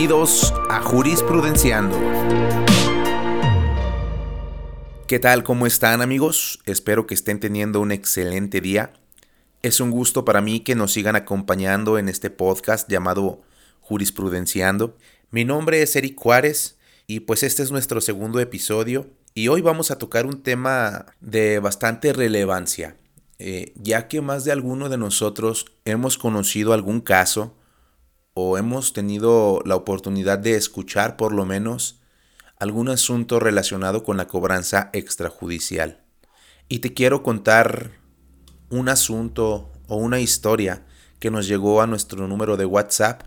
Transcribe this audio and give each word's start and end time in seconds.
Bienvenidos 0.00 0.54
a 0.70 0.80
Jurisprudenciando. 0.80 1.94
¿Qué 5.06 5.18
tal? 5.18 5.44
¿Cómo 5.44 5.66
están 5.66 6.00
amigos? 6.00 6.58
Espero 6.64 7.06
que 7.06 7.12
estén 7.12 7.38
teniendo 7.38 7.82
un 7.82 7.92
excelente 7.92 8.62
día. 8.62 8.94
Es 9.60 9.78
un 9.78 9.90
gusto 9.90 10.24
para 10.24 10.40
mí 10.40 10.60
que 10.60 10.74
nos 10.74 10.94
sigan 10.94 11.16
acompañando 11.16 11.98
en 11.98 12.08
este 12.08 12.30
podcast 12.30 12.90
llamado 12.90 13.42
Jurisprudenciando. 13.82 14.96
Mi 15.30 15.44
nombre 15.44 15.82
es 15.82 15.94
Eric 15.94 16.18
Juárez 16.18 16.78
y 17.06 17.20
pues 17.20 17.42
este 17.42 17.62
es 17.62 17.70
nuestro 17.70 18.00
segundo 18.00 18.40
episodio 18.40 19.10
y 19.34 19.48
hoy 19.48 19.60
vamos 19.60 19.90
a 19.90 19.98
tocar 19.98 20.24
un 20.24 20.42
tema 20.42 21.14
de 21.20 21.58
bastante 21.58 22.14
relevancia, 22.14 22.96
eh, 23.38 23.74
ya 23.76 24.08
que 24.08 24.22
más 24.22 24.46
de 24.46 24.52
alguno 24.52 24.88
de 24.88 24.96
nosotros 24.96 25.66
hemos 25.84 26.16
conocido 26.16 26.72
algún 26.72 27.02
caso 27.02 27.54
o 28.34 28.58
hemos 28.58 28.92
tenido 28.92 29.62
la 29.64 29.76
oportunidad 29.76 30.38
de 30.38 30.54
escuchar 30.54 31.16
por 31.16 31.32
lo 31.32 31.44
menos 31.44 32.00
algún 32.58 32.88
asunto 32.88 33.40
relacionado 33.40 34.04
con 34.04 34.16
la 34.16 34.26
cobranza 34.26 34.90
extrajudicial. 34.92 36.04
Y 36.68 36.80
te 36.80 36.92
quiero 36.92 37.22
contar 37.22 37.98
un 38.68 38.88
asunto 38.88 39.72
o 39.88 39.96
una 39.96 40.20
historia 40.20 40.86
que 41.18 41.30
nos 41.30 41.48
llegó 41.48 41.82
a 41.82 41.86
nuestro 41.86 42.28
número 42.28 42.56
de 42.56 42.66
WhatsApp, 42.66 43.22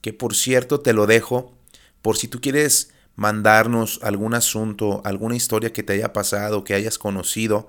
que 0.00 0.12
por 0.12 0.34
cierto 0.34 0.80
te 0.80 0.92
lo 0.92 1.06
dejo 1.06 1.54
por 2.02 2.16
si 2.16 2.28
tú 2.28 2.40
quieres 2.40 2.92
mandarnos 3.16 4.00
algún 4.02 4.34
asunto, 4.34 5.02
alguna 5.04 5.36
historia 5.36 5.72
que 5.72 5.82
te 5.82 5.92
haya 5.92 6.12
pasado, 6.12 6.64
que 6.64 6.74
hayas 6.74 6.98
conocido, 6.98 7.68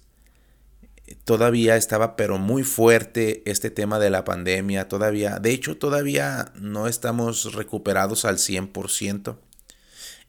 todavía 1.26 1.76
estaba 1.76 2.16
pero 2.16 2.38
muy 2.38 2.64
fuerte 2.64 3.44
este 3.46 3.70
tema 3.70 4.00
de 4.00 4.10
la 4.10 4.24
pandemia, 4.24 4.88
todavía, 4.88 5.40
de 5.40 5.52
hecho 5.52 5.78
todavía 5.78 6.52
no 6.56 6.88
estamos 6.88 7.54
recuperados 7.54 8.26
al 8.26 8.38
100%. 8.38 9.38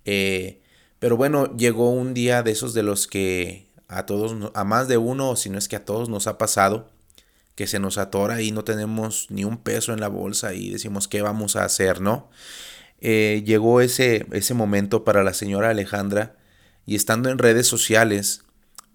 Eh, 0.05 0.61
pero 0.99 1.17
bueno, 1.17 1.57
llegó 1.57 1.91
un 1.91 2.15
día 2.15 2.43
de 2.43 2.53
esos 2.53 2.75
de 2.75 2.83
los 2.83 3.07
que 3.07 3.69
a 3.89 4.07
todos, 4.07 4.53
a 4.55 4.65
más 4.65 4.89
de 4.89 4.97
uno, 4.97 5.35
si 5.37 5.51
no 5.51 5.59
es 5.59 5.69
que 5.69 5.77
a 5.77 5.85
todos 5.85 6.09
nos 6.09 6.27
ha 6.27 6.39
pasado, 6.39 6.91
que 7.55 7.67
se 7.67 7.79
nos 7.79 7.99
atora 7.99 8.41
y 8.41 8.53
no 8.53 8.65
tenemos 8.65 9.27
ni 9.31 9.45
un 9.45 9.59
peso 9.59 9.93
en 9.93 10.01
la 10.01 10.09
bolsa 10.09 10.55
y 10.55 10.71
decimos 10.71 11.09
qué 11.09 11.23
vamos 11.23 11.57
a 11.57 11.65
hacer, 11.65 12.01
¿no? 12.01 12.31
Eh, 13.01 13.43
llegó 13.47 13.81
ese, 13.81 14.27
ese 14.33 14.55
momento 14.55 15.05
para 15.05 15.25
la 15.25 15.35
señora 15.35 15.71
Alejandra 15.71 16.37
y 16.87 16.97
estando 16.97 17.31
en 17.31 17.39
redes 17.39 17.67
sociales, 17.67 18.45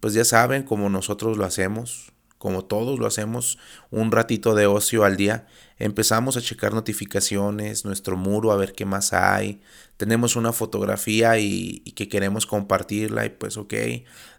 pues 0.05 0.13
ya 0.13 0.23
saben, 0.23 0.61
como 0.61 0.87
nosotros 0.87 1.35
lo 1.35 1.45
hacemos, 1.45 2.13
como 2.37 2.63
todos 2.63 2.99
lo 2.99 3.07
hacemos, 3.07 3.57
un 3.89 4.11
ratito 4.11 4.53
de 4.53 4.67
ocio 4.67 5.03
al 5.03 5.17
día, 5.17 5.47
empezamos 5.79 6.37
a 6.37 6.41
checar 6.41 6.75
notificaciones, 6.75 7.85
nuestro 7.85 8.15
muro, 8.15 8.51
a 8.51 8.55
ver 8.55 8.73
qué 8.73 8.85
más 8.85 9.13
hay. 9.13 9.63
Tenemos 9.97 10.35
una 10.35 10.53
fotografía 10.53 11.39
y, 11.39 11.79
que 11.95 12.07
queremos 12.07 12.45
compartirla 12.45 13.25
y 13.25 13.29
pues 13.29 13.57
ok, 13.57 13.73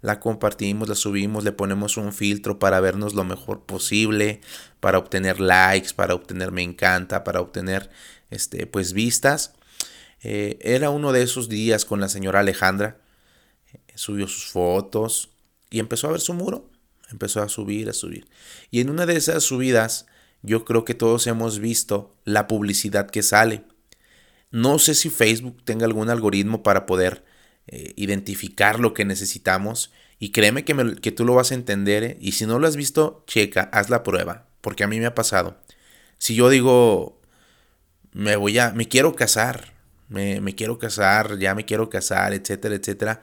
la 0.03 0.21
compartimos, 0.21 0.89
la 0.89 0.95
subimos, 0.95 1.43
le 1.43 1.51
ponemos 1.51 1.97
un 1.97 2.13
filtro 2.13 2.61
para 2.61 2.79
vernos 2.79 3.15
lo 3.15 3.25
mejor 3.25 3.63
posible, 3.67 4.43
para 4.79 4.99
obtener 4.99 5.41
likes, 5.41 5.95
para 5.97 6.15
obtener 6.15 6.53
me 6.53 6.63
encanta, 6.63 7.25
para 7.25 7.41
obtener 7.41 7.91
este, 8.31 8.69
pues 8.69 8.93
vistas. 8.93 9.55
Eh, 10.23 10.59
era 10.61 10.91
uno 10.91 11.11
de 11.11 11.25
esos 11.25 11.49
días 11.49 11.85
con 11.85 11.99
la 11.99 12.09
señora 12.09 12.39
Alejandra, 12.39 13.01
subió 13.97 14.29
sus 14.29 14.47
fotos, 14.47 15.31
y 15.77 15.79
empezó 15.79 16.09
a 16.09 16.13
ver 16.13 16.23
su 16.23 16.33
muro, 16.33 16.71
empezó 17.11 17.43
a 17.43 17.51
subir, 17.51 17.91
a 17.91 17.93
subir. 17.93 18.27
Y 18.71 18.81
en 18.81 18.89
una 18.89 19.05
de 19.05 19.15
esas 19.15 19.45
subidas, 19.45 20.07
yo 20.41 20.65
creo 20.65 20.87
que 20.87 20.95
todos 20.95 21.27
hemos 21.27 21.59
visto 21.59 22.17
la 22.25 22.47
publicidad 22.47 23.11
que 23.11 23.23
sale. 23.23 23.63
No 24.51 24.79
sé 24.79 24.95
si 24.95 25.11
Facebook 25.11 25.63
tenga 25.65 25.85
algún 25.85 26.09
algoritmo 26.09 26.63
para 26.63 26.87
poder 26.87 27.27
eh, 27.67 27.93
identificar 27.97 28.81
lo 28.81 28.95
que 28.95 29.05
necesitamos. 29.05 29.93
Y 30.19 30.31
créeme 30.31 30.65
que, 30.65 30.97
que 31.03 31.13
tú 31.13 31.27
lo 31.27 31.35
vas 31.35 31.53
a 31.53 31.57
entender. 31.57 32.05
¿eh? 32.05 32.17
Y 32.23 32.33
si 32.33 32.47
no 32.47 32.59
lo 32.59 32.67
has 32.67 32.77
visto, 32.77 33.23
checa, 33.27 33.69
haz 33.71 33.91
la 33.91 34.03
prueba. 34.03 34.47
Porque 34.63 34.83
a 34.83 34.89
mí 34.89 34.99
me 34.99 35.05
ha 35.05 35.15
pasado. 35.15 35.59
Si 36.17 36.35
yo 36.35 36.49
digo, 36.49 37.21
me 38.13 38.37
voy 38.37 38.59
a, 38.59 38.71
me 38.71 38.89
quiero 38.89 39.15
casar, 39.15 39.75
me, 40.09 40.41
me 40.41 40.55
quiero 40.55 40.79
casar, 40.79 41.39
ya 41.39 41.55
me 41.55 41.67
quiero 41.67 41.91
casar, 41.91 42.33
etcétera, 42.33 42.77
etcétera 42.77 43.23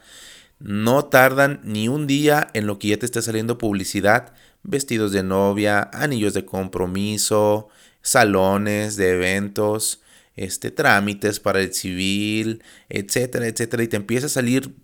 no 0.59 1.05
tardan 1.05 1.61
ni 1.63 1.87
un 1.87 2.07
día 2.07 2.49
en 2.53 2.67
lo 2.67 2.79
que 2.79 2.89
ya 2.89 2.97
te 2.97 3.05
está 3.05 3.21
saliendo 3.21 3.57
publicidad, 3.57 4.33
vestidos 4.63 5.11
de 5.11 5.23
novia, 5.23 5.89
anillos 5.93 6.33
de 6.33 6.45
compromiso, 6.45 7.69
salones 8.01 8.95
de 8.95 9.11
eventos, 9.11 10.01
este 10.35 10.71
trámites 10.71 11.39
para 11.39 11.61
el 11.61 11.73
civil, 11.73 12.63
etcétera, 12.89 13.47
etcétera, 13.47 13.83
y 13.83 13.87
te 13.87 13.97
empieza 13.97 14.27
a 14.27 14.29
salir 14.29 14.75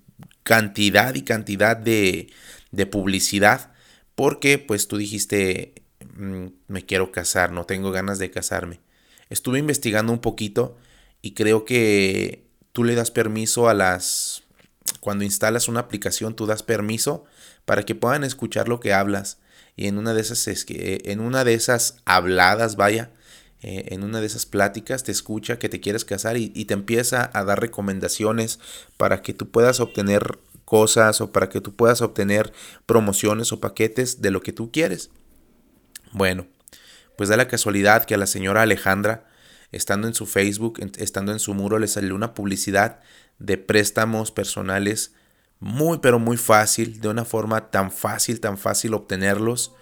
cantidad 0.44 1.16
y 1.16 1.24
cantidad 1.24 1.78
de, 1.78 2.30
de 2.72 2.86
publicidad 2.86 3.72
porque 4.16 4.58
pues 4.58 4.88
tú 4.88 4.98
dijiste 4.98 5.76
mm, 6.18 6.48
me 6.68 6.86
quiero 6.86 7.12
casar, 7.12 7.52
no 7.54 7.66
tengo 7.66 7.92
ganas 7.92 8.20
de 8.20 8.32
casarme. 8.32 8.82
Estuve 9.30 9.60
investigando 9.60 10.12
un 10.12 10.20
poquito 10.20 10.78
y 11.22 11.34
creo 11.36 11.64
que 11.64 12.44
tú 12.74 12.84
le 12.84 12.96
das 12.96 13.12
permiso 13.12 13.70
a 13.70 13.74
las 13.74 14.44
cuando 15.00 15.24
instalas 15.24 15.68
una 15.68 15.82
aplicación 15.82 16.36
tú 16.36 16.46
das 16.46 16.64
permiso 16.64 17.26
para 17.66 17.84
que 17.84 17.96
puedan 17.96 18.24
escuchar 18.24 18.68
lo 18.68 18.80
que 18.80 18.94
hablas 18.94 19.40
y 19.76 19.88
en 19.88 19.98
una 19.98 20.14
de 20.14 20.22
esas 20.22 20.48
es 20.48 20.66
que 20.66 21.02
en 21.06 21.20
una 21.20 21.44
de 21.44 21.54
esas 21.54 21.98
habladas 22.06 22.76
vaya 22.76 23.12
eh, 23.62 23.94
en 23.94 24.04
una 24.04 24.22
de 24.22 24.28
esas 24.28 24.46
pláticas 24.46 25.04
te 25.04 25.12
escucha 25.12 25.60
que 25.60 25.68
te 25.68 25.82
quieres 25.82 26.06
casar 26.06 26.38
y, 26.38 26.52
y, 26.56 26.66
te 26.66 26.74
empieza 26.74 27.30
a 27.34 27.44
dar 27.44 27.60
recomendaciones 27.60 28.60
para 28.96 29.22
que 29.22 29.34
tú 29.34 29.50
puedas 29.50 29.82
obtener 29.82 30.40
cosas 30.64 31.20
o 31.20 31.34
para 31.34 31.50
que 31.50 31.60
tú 31.60 31.76
puedas 31.76 32.02
obtener 32.02 32.54
promociones 32.86 33.52
o 33.52 33.60
paquetes 33.60 34.22
de 34.22 34.32
lo 34.32 34.42
que 34.42 34.54
tú 34.54 34.72
quieres. 34.72 35.10
Bueno, 36.14 36.48
pues 37.18 37.28
da 37.28 37.36
la 37.36 37.50
casualidad 37.50 38.06
que 38.06 38.14
a 38.14 38.18
la 38.18 38.28
señora 38.28 38.62
Alejandra, 38.62 39.29
estando 39.72 40.08
en 40.08 40.14
su 40.14 40.26
Facebook, 40.26 40.80
estando 40.98 41.32
en 41.32 41.40
su 41.40 41.54
muro, 41.54 41.80
le 41.80 41.88
salió 41.88 42.16
una 42.16 42.34
publicidad 42.34 43.00
de 43.38 43.58
préstamos 43.58 44.32
personales 44.32 45.14
muy 45.60 46.00
pero 46.00 46.20
muy 46.20 46.38
fácil, 46.38 47.02
de 47.02 47.10
una 47.10 47.26
forma 47.26 47.70
tan 47.70 47.92
fácil, 47.92 48.40
tan 48.40 48.58
fácil 48.58 48.94
obtenerlos, 48.94 49.74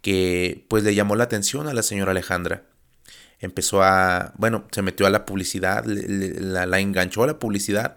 que 0.00 0.64
pues 0.68 0.82
le 0.84 0.94
llamó 0.94 1.16
la 1.16 1.24
atención 1.24 1.68
a 1.68 1.74
la 1.74 1.82
señora 1.82 2.12
Alejandra. 2.12 2.64
Empezó 3.38 3.82
a, 3.82 4.32
bueno, 4.38 4.66
se 4.70 4.82
metió 4.82 5.06
a 5.06 5.10
la 5.10 5.26
publicidad, 5.26 5.84
la, 5.84 6.80
enganchó 6.80 7.22
a 7.22 7.26
la 7.26 7.38
publicidad, 7.38 7.96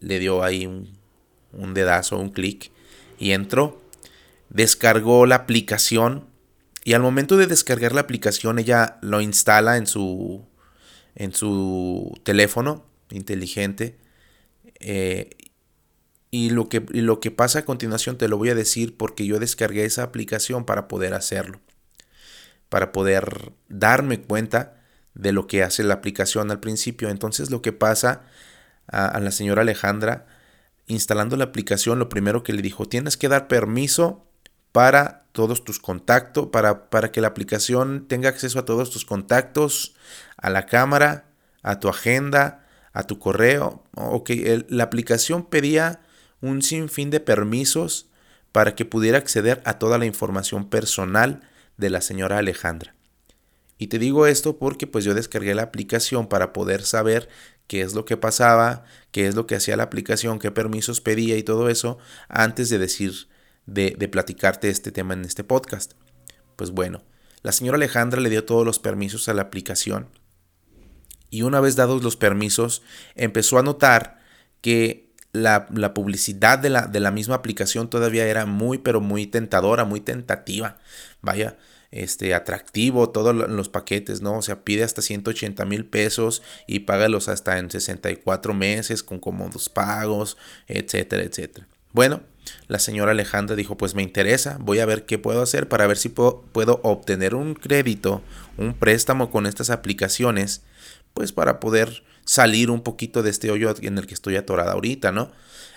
le 0.00 0.20
dio 0.20 0.44
ahí 0.44 0.66
un, 0.66 0.96
un 1.52 1.74
dedazo, 1.74 2.18
un 2.18 2.30
clic 2.30 2.70
y 3.18 3.32
entró. 3.32 3.82
Descargó 4.50 5.26
la 5.26 5.34
aplicación 5.34 6.26
y 6.84 6.94
al 6.94 7.02
momento 7.02 7.36
de 7.36 7.46
descargar 7.46 7.92
la 7.92 8.02
aplicación 8.02 8.58
ella 8.58 8.98
lo 9.02 9.20
instala 9.20 9.76
en 9.76 9.86
su, 9.86 10.46
en 11.18 11.34
su 11.34 12.18
teléfono 12.22 12.84
inteligente 13.10 13.98
eh, 14.78 15.30
y, 16.30 16.50
lo 16.50 16.68
que, 16.68 16.84
lo 16.90 17.18
que 17.18 17.32
pasa 17.32 17.60
a 17.60 17.64
continuación 17.64 18.16
te 18.16 18.28
lo 18.28 18.38
voy 18.38 18.50
a 18.50 18.54
decir 18.54 18.96
porque 18.96 19.26
yo 19.26 19.40
descargué 19.40 19.84
esa 19.84 20.04
aplicación 20.04 20.64
para 20.64 20.86
poder 20.86 21.14
hacerlo. 21.14 21.60
Para 22.68 22.92
poder 22.92 23.52
darme 23.68 24.20
cuenta 24.20 24.76
de 25.14 25.32
lo 25.32 25.48
que 25.48 25.64
hace 25.64 25.82
la 25.82 25.94
aplicación 25.94 26.52
al 26.52 26.60
principio. 26.60 27.08
Entonces 27.08 27.50
lo 27.50 27.62
que 27.62 27.72
pasa 27.72 28.22
a, 28.86 29.06
a 29.06 29.20
la 29.20 29.32
señora 29.32 29.62
Alejandra 29.62 30.26
instalando 30.86 31.36
la 31.36 31.44
aplicación, 31.44 31.98
lo 31.98 32.08
primero 32.08 32.44
que 32.44 32.52
le 32.52 32.62
dijo, 32.62 32.86
tienes 32.86 33.16
que 33.16 33.28
dar 33.28 33.48
permiso 33.48 34.24
para 34.70 35.24
todos 35.38 35.62
tus 35.62 35.78
contactos, 35.78 36.48
para, 36.48 36.90
para 36.90 37.12
que 37.12 37.20
la 37.20 37.28
aplicación 37.28 38.08
tenga 38.08 38.28
acceso 38.28 38.58
a 38.58 38.64
todos 38.64 38.90
tus 38.90 39.04
contactos, 39.04 39.94
a 40.36 40.50
la 40.50 40.66
cámara, 40.66 41.26
a 41.62 41.78
tu 41.78 41.88
agenda, 41.88 42.66
a 42.92 43.04
tu 43.04 43.20
correo. 43.20 43.84
Ok, 43.94 44.30
la 44.68 44.82
aplicación 44.82 45.46
pedía 45.46 46.00
un 46.40 46.60
sinfín 46.60 47.10
de 47.10 47.20
permisos 47.20 48.08
para 48.50 48.74
que 48.74 48.84
pudiera 48.84 49.18
acceder 49.18 49.62
a 49.64 49.78
toda 49.78 49.96
la 49.96 50.06
información 50.06 50.68
personal 50.68 51.48
de 51.76 51.90
la 51.90 52.00
señora 52.00 52.38
Alejandra. 52.38 52.96
Y 53.78 53.86
te 53.86 54.00
digo 54.00 54.26
esto 54.26 54.58
porque 54.58 54.88
pues 54.88 55.04
yo 55.04 55.14
descargué 55.14 55.54
la 55.54 55.62
aplicación 55.62 56.26
para 56.26 56.52
poder 56.52 56.82
saber 56.82 57.28
qué 57.68 57.82
es 57.82 57.94
lo 57.94 58.04
que 58.04 58.16
pasaba, 58.16 58.82
qué 59.12 59.28
es 59.28 59.36
lo 59.36 59.46
que 59.46 59.54
hacía 59.54 59.76
la 59.76 59.84
aplicación, 59.84 60.40
qué 60.40 60.50
permisos 60.50 61.00
pedía 61.00 61.36
y 61.36 61.44
todo 61.44 61.68
eso 61.68 61.98
antes 62.28 62.70
de 62.70 62.78
decir, 62.78 63.28
de, 63.68 63.94
de 63.98 64.08
platicarte 64.08 64.70
este 64.70 64.90
tema 64.90 65.14
en 65.14 65.24
este 65.24 65.44
podcast. 65.44 65.92
Pues 66.56 66.70
bueno, 66.70 67.02
la 67.42 67.52
señora 67.52 67.76
Alejandra 67.76 68.20
le 68.20 68.30
dio 68.30 68.44
todos 68.44 68.66
los 68.66 68.78
permisos 68.78 69.28
a 69.28 69.34
la 69.34 69.42
aplicación 69.42 70.08
y 71.30 71.42
una 71.42 71.60
vez 71.60 71.76
dados 71.76 72.02
los 72.02 72.16
permisos 72.16 72.82
empezó 73.14 73.58
a 73.58 73.62
notar 73.62 74.18
que 74.60 75.08
la, 75.32 75.66
publicidad 75.94 76.58
de 76.58 76.70
la, 76.70 76.86
de 76.86 77.00
la, 77.00 77.10
misma 77.10 77.36
aplicación 77.36 77.90
todavía 77.90 78.26
era 78.26 78.46
muy 78.46 78.78
pero 78.78 79.00
muy 79.00 79.26
tentadora, 79.26 79.84
muy 79.84 80.00
tentativa. 80.00 80.78
Vaya, 81.20 81.58
este, 81.90 82.34
atractivo 82.34 83.10
todos 83.10 83.34
los 83.34 83.68
paquetes, 83.68 84.20
¿no? 84.20 84.38
O 84.38 84.42
sea, 84.42 84.64
pide 84.64 84.84
hasta 84.84 85.02
180 85.02 85.64
mil 85.66 85.84
pesos 85.84 86.42
y 86.66 86.80
págalos 86.80 87.28
hasta 87.28 87.58
en 87.58 87.70
64 87.70 88.54
meses 88.54 89.02
con 89.02 89.18
cómodos 89.20 89.68
pagos, 89.68 90.36
etcétera, 90.66 91.22
etcétera. 91.22 91.68
Bueno, 91.92 92.20
la 92.66 92.78
señora 92.78 93.12
Alejandra 93.12 93.56
dijo, 93.56 93.76
pues 93.76 93.94
me 93.94 94.02
interesa, 94.02 94.58
voy 94.60 94.78
a 94.78 94.86
ver 94.86 95.06
qué 95.06 95.18
puedo 95.18 95.42
hacer 95.42 95.68
para 95.68 95.86
ver 95.86 95.96
si 95.96 96.08
puedo, 96.08 96.42
puedo 96.52 96.80
obtener 96.82 97.34
un 97.34 97.54
crédito, 97.54 98.22
un 98.56 98.74
préstamo 98.74 99.30
con 99.30 99.46
estas 99.46 99.70
aplicaciones, 99.70 100.62
pues 101.14 101.32
para 101.32 101.60
poder 101.60 102.04
salir 102.24 102.70
un 102.70 102.82
poquito 102.82 103.22
de 103.22 103.30
este 103.30 103.50
hoyo 103.50 103.74
en 103.80 103.96
el 103.98 104.06
que 104.06 104.14
estoy 104.14 104.36
atorada 104.36 104.72
ahorita, 104.72 105.12
¿no? 105.12 105.30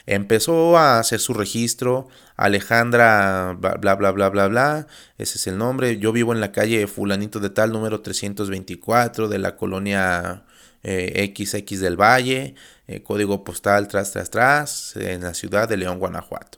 Empezó 0.05 0.77
a 0.77 0.99
hacer 0.99 1.19
su 1.19 1.33
registro, 1.33 2.07
Alejandra, 2.35 3.55
bla, 3.57 3.75
bla, 3.75 3.95
bla, 3.95 4.11
bla, 4.11 4.29
bla, 4.29 4.47
bla, 4.47 4.87
ese 5.17 5.37
es 5.37 5.47
el 5.47 5.57
nombre. 5.57 5.99
Yo 5.99 6.11
vivo 6.11 6.33
en 6.33 6.41
la 6.41 6.51
calle 6.51 6.87
fulanito 6.87 7.39
de 7.39 7.51
tal, 7.51 7.71
número 7.71 8.01
324, 8.01 9.27
de 9.27 9.39
la 9.39 9.55
colonia 9.55 10.43
XX 10.83 11.53
eh, 11.53 11.77
del 11.77 11.99
Valle, 11.99 12.55
eh, 12.87 13.03
código 13.03 13.43
postal 13.43 13.87
tras, 13.87 14.11
tras, 14.11 14.29
tras, 14.29 14.95
en 14.95 15.21
la 15.21 15.33
ciudad 15.33 15.69
de 15.69 15.77
León, 15.77 15.99
Guanajuato. 15.99 16.57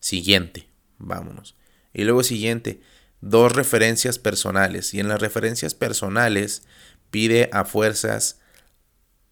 Siguiente, 0.00 0.68
vámonos. 0.98 1.56
Y 1.92 2.04
luego 2.04 2.22
siguiente, 2.22 2.80
dos 3.20 3.52
referencias 3.52 4.18
personales. 4.18 4.94
Y 4.94 5.00
en 5.00 5.08
las 5.08 5.20
referencias 5.20 5.74
personales 5.74 6.62
pide 7.10 7.48
a 7.52 7.64
fuerzas 7.64 8.38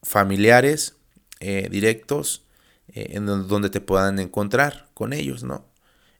familiares 0.02 0.96
eh, 1.40 1.68
directos 1.70 2.42
en 2.88 3.26
donde 3.26 3.68
te 3.68 3.80
puedan 3.80 4.18
encontrar 4.20 4.88
con 4.94 5.12
ellos, 5.12 5.42
¿no? 5.42 5.66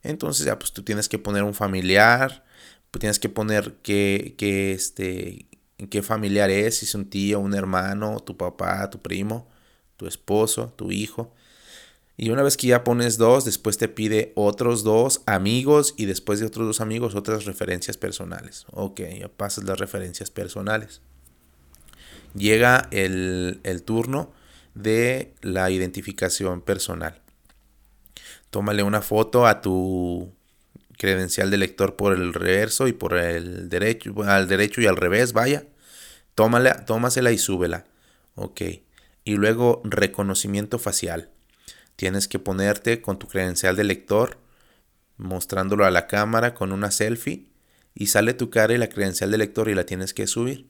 Entonces 0.02 0.44
ya 0.44 0.58
pues 0.58 0.72
tú 0.72 0.82
tienes 0.82 1.08
que 1.08 1.19
poner 1.19 1.43
un 1.43 1.54
familiar, 1.54 2.44
pues 2.90 3.00
tienes 3.00 3.19
que 3.19 3.28
poner 3.28 3.75
que, 3.82 4.34
que 4.37 4.72
este, 4.72 5.46
qué 5.90 6.02
familiar 6.02 6.50
es, 6.50 6.78
si 6.78 6.87
es 6.87 6.94
un 6.94 7.08
tío, 7.08 7.40
un 7.40 7.55
hermano, 7.55 8.20
tu 8.20 8.37
papá, 8.37 8.88
tu 8.90 9.00
primo, 9.00 9.49
tu 9.96 10.06
esposo, 10.06 10.73
tu 10.76 10.90
hijo. 10.90 11.34
Y 12.17 12.31
una 12.31 12.43
vez 12.43 12.56
que 12.56 12.69
ya 12.69 12.82
pones 12.82 13.19
dos, 13.19 13.44
después 13.44 13.76
te 13.76 13.88
pide 13.88 14.32
otros 14.37 14.82
dos 14.82 15.23
amigos 15.26 15.94
y 15.99 16.06
después 16.06 16.40
de 16.40 16.46
otros 16.46 16.67
dos 16.67 16.81
amigos 16.81 17.14
otras 17.14 17.44
referencias 17.44 17.99
personales. 17.99 18.64
Ok, 18.73 19.02
ya 19.19 19.28
pasas 19.28 19.64
las 19.64 19.78
referencias 19.78 20.31
personales. 20.31 21.02
Llega 22.34 22.88
el, 22.90 23.61
el 23.64 23.82
turno 23.82 24.32
de 24.75 25.34
la 25.43 25.70
identificación 25.70 26.62
personal. 26.62 27.20
Tómale 28.49 28.82
una 28.82 29.02
foto 29.02 29.46
a 29.46 29.61
tu 29.61 30.32
credencial 30.96 31.50
de 31.50 31.58
lector 31.58 31.96
por 31.96 32.12
el 32.12 32.34
reverso 32.34 32.88
y 32.88 32.93
por 32.93 33.16
el 33.16 33.69
derecho, 33.69 34.14
al 34.25 34.48
derecho 34.48 34.81
y 34.81 34.87
al 34.87 34.96
revés, 34.96 35.32
vaya. 35.32 35.64
Tómala, 36.34 36.84
tómasela 36.84 37.32
y 37.32 37.38
súbela. 37.38 37.84
Ok. 38.34 38.62
Y 39.25 39.37
luego 39.37 39.81
reconocimiento 39.84 40.78
facial. 40.78 41.31
Tienes 41.96 42.28
que 42.28 42.38
ponerte 42.38 43.00
con 43.00 43.19
tu 43.19 43.26
credencial 43.26 43.76
de 43.76 43.84
lector, 43.84 44.38
mostrándolo 45.16 45.84
a 45.84 45.90
la 45.90 46.06
cámara 46.06 46.54
con 46.54 46.72
una 46.72 46.90
selfie 46.90 47.46
y 47.94 48.08
sale 48.08 48.34
tu 48.34 48.50
cara 48.50 48.75
y 48.75 48.78
la 48.78 48.88
credencial 48.88 49.31
de 49.31 49.38
lector 49.38 49.69
y 49.69 49.75
la 49.75 49.87
tienes 49.87 50.12
que 50.12 50.26
subir. 50.26 50.69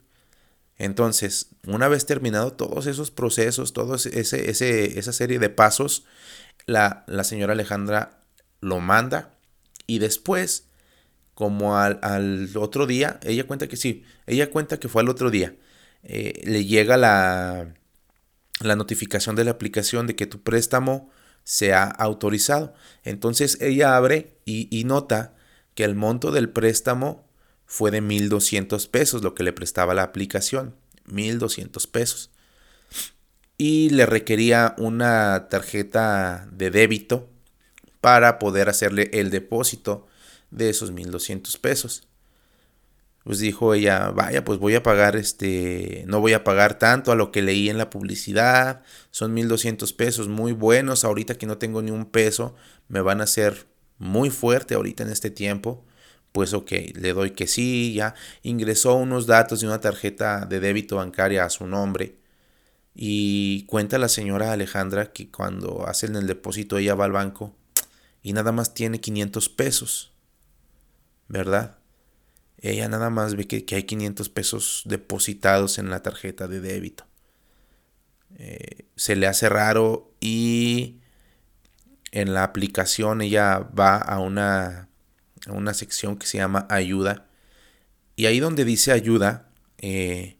Entonces, 0.78 1.48
una 1.66 1.88
vez 1.88 2.06
terminado 2.06 2.52
todos 2.52 2.86
esos 2.86 3.10
procesos, 3.10 3.72
toda 3.72 3.96
ese, 3.96 4.50
ese, 4.50 4.98
esa 4.98 5.12
serie 5.12 5.38
de 5.38 5.48
pasos, 5.48 6.04
la, 6.66 7.04
la, 7.08 7.24
señora 7.24 7.54
Alejandra 7.54 8.20
lo 8.60 8.80
manda 8.80 9.35
y 9.86 9.98
después, 9.98 10.68
como 11.34 11.76
al, 11.76 11.98
al, 12.02 12.50
otro 12.56 12.86
día, 12.86 13.20
ella 13.22 13.46
cuenta 13.46 13.68
que 13.68 13.76
sí, 13.76 14.04
ella 14.26 14.50
cuenta 14.50 14.78
que 14.78 14.88
fue 14.88 15.02
al 15.02 15.08
otro 15.08 15.30
día, 15.30 15.54
eh, 16.02 16.42
le 16.44 16.64
llega 16.64 16.96
la, 16.96 17.74
la 18.60 18.76
notificación 18.76 19.36
de 19.36 19.44
la 19.44 19.52
aplicación 19.52 20.06
de 20.06 20.16
que 20.16 20.26
tu 20.26 20.42
préstamo 20.42 21.10
se 21.44 21.72
ha 21.72 21.84
autorizado. 21.84 22.74
Entonces 23.04 23.58
ella 23.60 23.96
abre 23.96 24.36
y, 24.44 24.68
y 24.76 24.84
nota 24.84 25.34
que 25.74 25.84
el 25.84 25.94
monto 25.94 26.30
del 26.30 26.48
préstamo 26.48 27.28
fue 27.66 27.90
de 27.90 28.02
1.200 28.02 28.88
pesos 28.88 29.22
lo 29.22 29.34
que 29.34 29.42
le 29.42 29.52
prestaba 29.52 29.94
la 29.94 30.04
aplicación. 30.04 30.74
1.200 31.08 31.90
pesos. 31.90 32.30
Y 33.58 33.90
le 33.90 34.06
requería 34.06 34.74
una 34.78 35.48
tarjeta 35.48 36.48
de 36.52 36.70
débito 36.70 37.30
para 38.06 38.38
poder 38.38 38.68
hacerle 38.68 39.10
el 39.14 39.30
depósito 39.30 40.06
de 40.52 40.70
esos 40.70 40.92
1.200 40.92 41.58
pesos. 41.58 42.06
Pues 43.24 43.40
dijo 43.40 43.74
ella, 43.74 44.12
vaya, 44.12 44.44
pues 44.44 44.60
voy 44.60 44.76
a 44.76 44.84
pagar 44.84 45.16
este, 45.16 46.04
no 46.06 46.20
voy 46.20 46.32
a 46.32 46.44
pagar 46.44 46.78
tanto 46.78 47.10
a 47.10 47.16
lo 47.16 47.32
que 47.32 47.42
leí 47.42 47.68
en 47.68 47.78
la 47.78 47.90
publicidad, 47.90 48.84
son 49.10 49.34
1200 49.34 49.92
pesos 49.92 50.28
muy 50.28 50.52
buenos, 50.52 51.04
ahorita 51.04 51.34
que 51.34 51.46
no 51.46 51.58
tengo 51.58 51.82
ni 51.82 51.90
un 51.90 52.06
peso, 52.06 52.54
me 52.86 53.00
van 53.00 53.20
a 53.20 53.24
hacer 53.24 53.66
muy 53.98 54.30
fuerte 54.30 54.76
ahorita 54.76 55.02
en 55.02 55.10
este 55.10 55.30
tiempo 55.30 55.84
pues 56.30 56.54
ok, 56.54 56.70
le 56.94 57.12
doy 57.12 57.32
que 57.32 57.48
sí, 57.48 57.92
ya 57.94 58.14
ingresó 58.44 58.94
unos 58.94 59.26
datos 59.26 59.62
de 59.62 59.66
una 59.66 59.80
tarjeta 59.80 60.46
de 60.46 60.60
débito 60.60 60.96
bancaria 60.96 61.44
a 61.44 61.50
su 61.50 61.66
nombre. 61.66 62.18
Y 62.94 63.64
cuenta 63.66 63.98
la 63.98 64.08
señora 64.08 64.52
Alejandra 64.52 65.12
que 65.12 65.30
cuando 65.30 65.86
hacen 65.88 66.14
el 66.14 66.28
depósito 66.28 66.78
ella 66.78 66.94
va 66.94 67.06
al 67.06 67.12
banco 67.12 67.56
y 68.26 68.32
nada 68.32 68.50
más 68.50 68.74
tiene 68.74 69.00
500 69.00 69.48
pesos. 69.50 70.12
¿Verdad? 71.28 71.78
Ella 72.58 72.88
nada 72.88 73.08
más 73.08 73.36
ve 73.36 73.46
que, 73.46 73.64
hay 73.72 73.84
500 73.84 74.28
pesos 74.30 74.82
depositados 74.84 75.78
en 75.78 75.90
la 75.90 76.02
tarjeta 76.02 76.48
de 76.48 76.60
débito. 76.60 77.06
Eh, 78.36 78.86
se 78.96 79.14
le 79.14 79.28
hace 79.28 79.48
raro 79.48 80.12
y 80.18 80.96
en 82.10 82.34
la 82.34 82.42
aplicación 82.42 83.20
ella 83.20 83.60
va 83.60 83.96
a 83.96 84.18
una 84.18 84.88
una 85.46 85.72
sección 85.72 86.16
que 86.16 86.26
se 86.26 86.38
llama 86.38 86.66
ayuda. 86.68 87.28
Y 88.16 88.26
ahí 88.26 88.40
donde 88.40 88.64
dice 88.64 88.90
ayuda, 88.90 89.50
eh, 89.78 90.36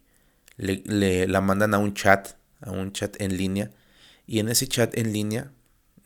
le, 0.57 1.25
la 1.25 1.39
mandan 1.39 1.73
a 1.73 1.77
un 1.77 1.93
chat, 1.93 2.35
a 2.59 2.71
un 2.71 2.91
chat 2.91 3.15
en 3.21 3.37
línea. 3.37 3.71
Y 4.25 4.39
en 4.39 4.49
ese 4.49 4.67
chat 4.67 4.97
en 4.97 5.13
línea 5.13 5.53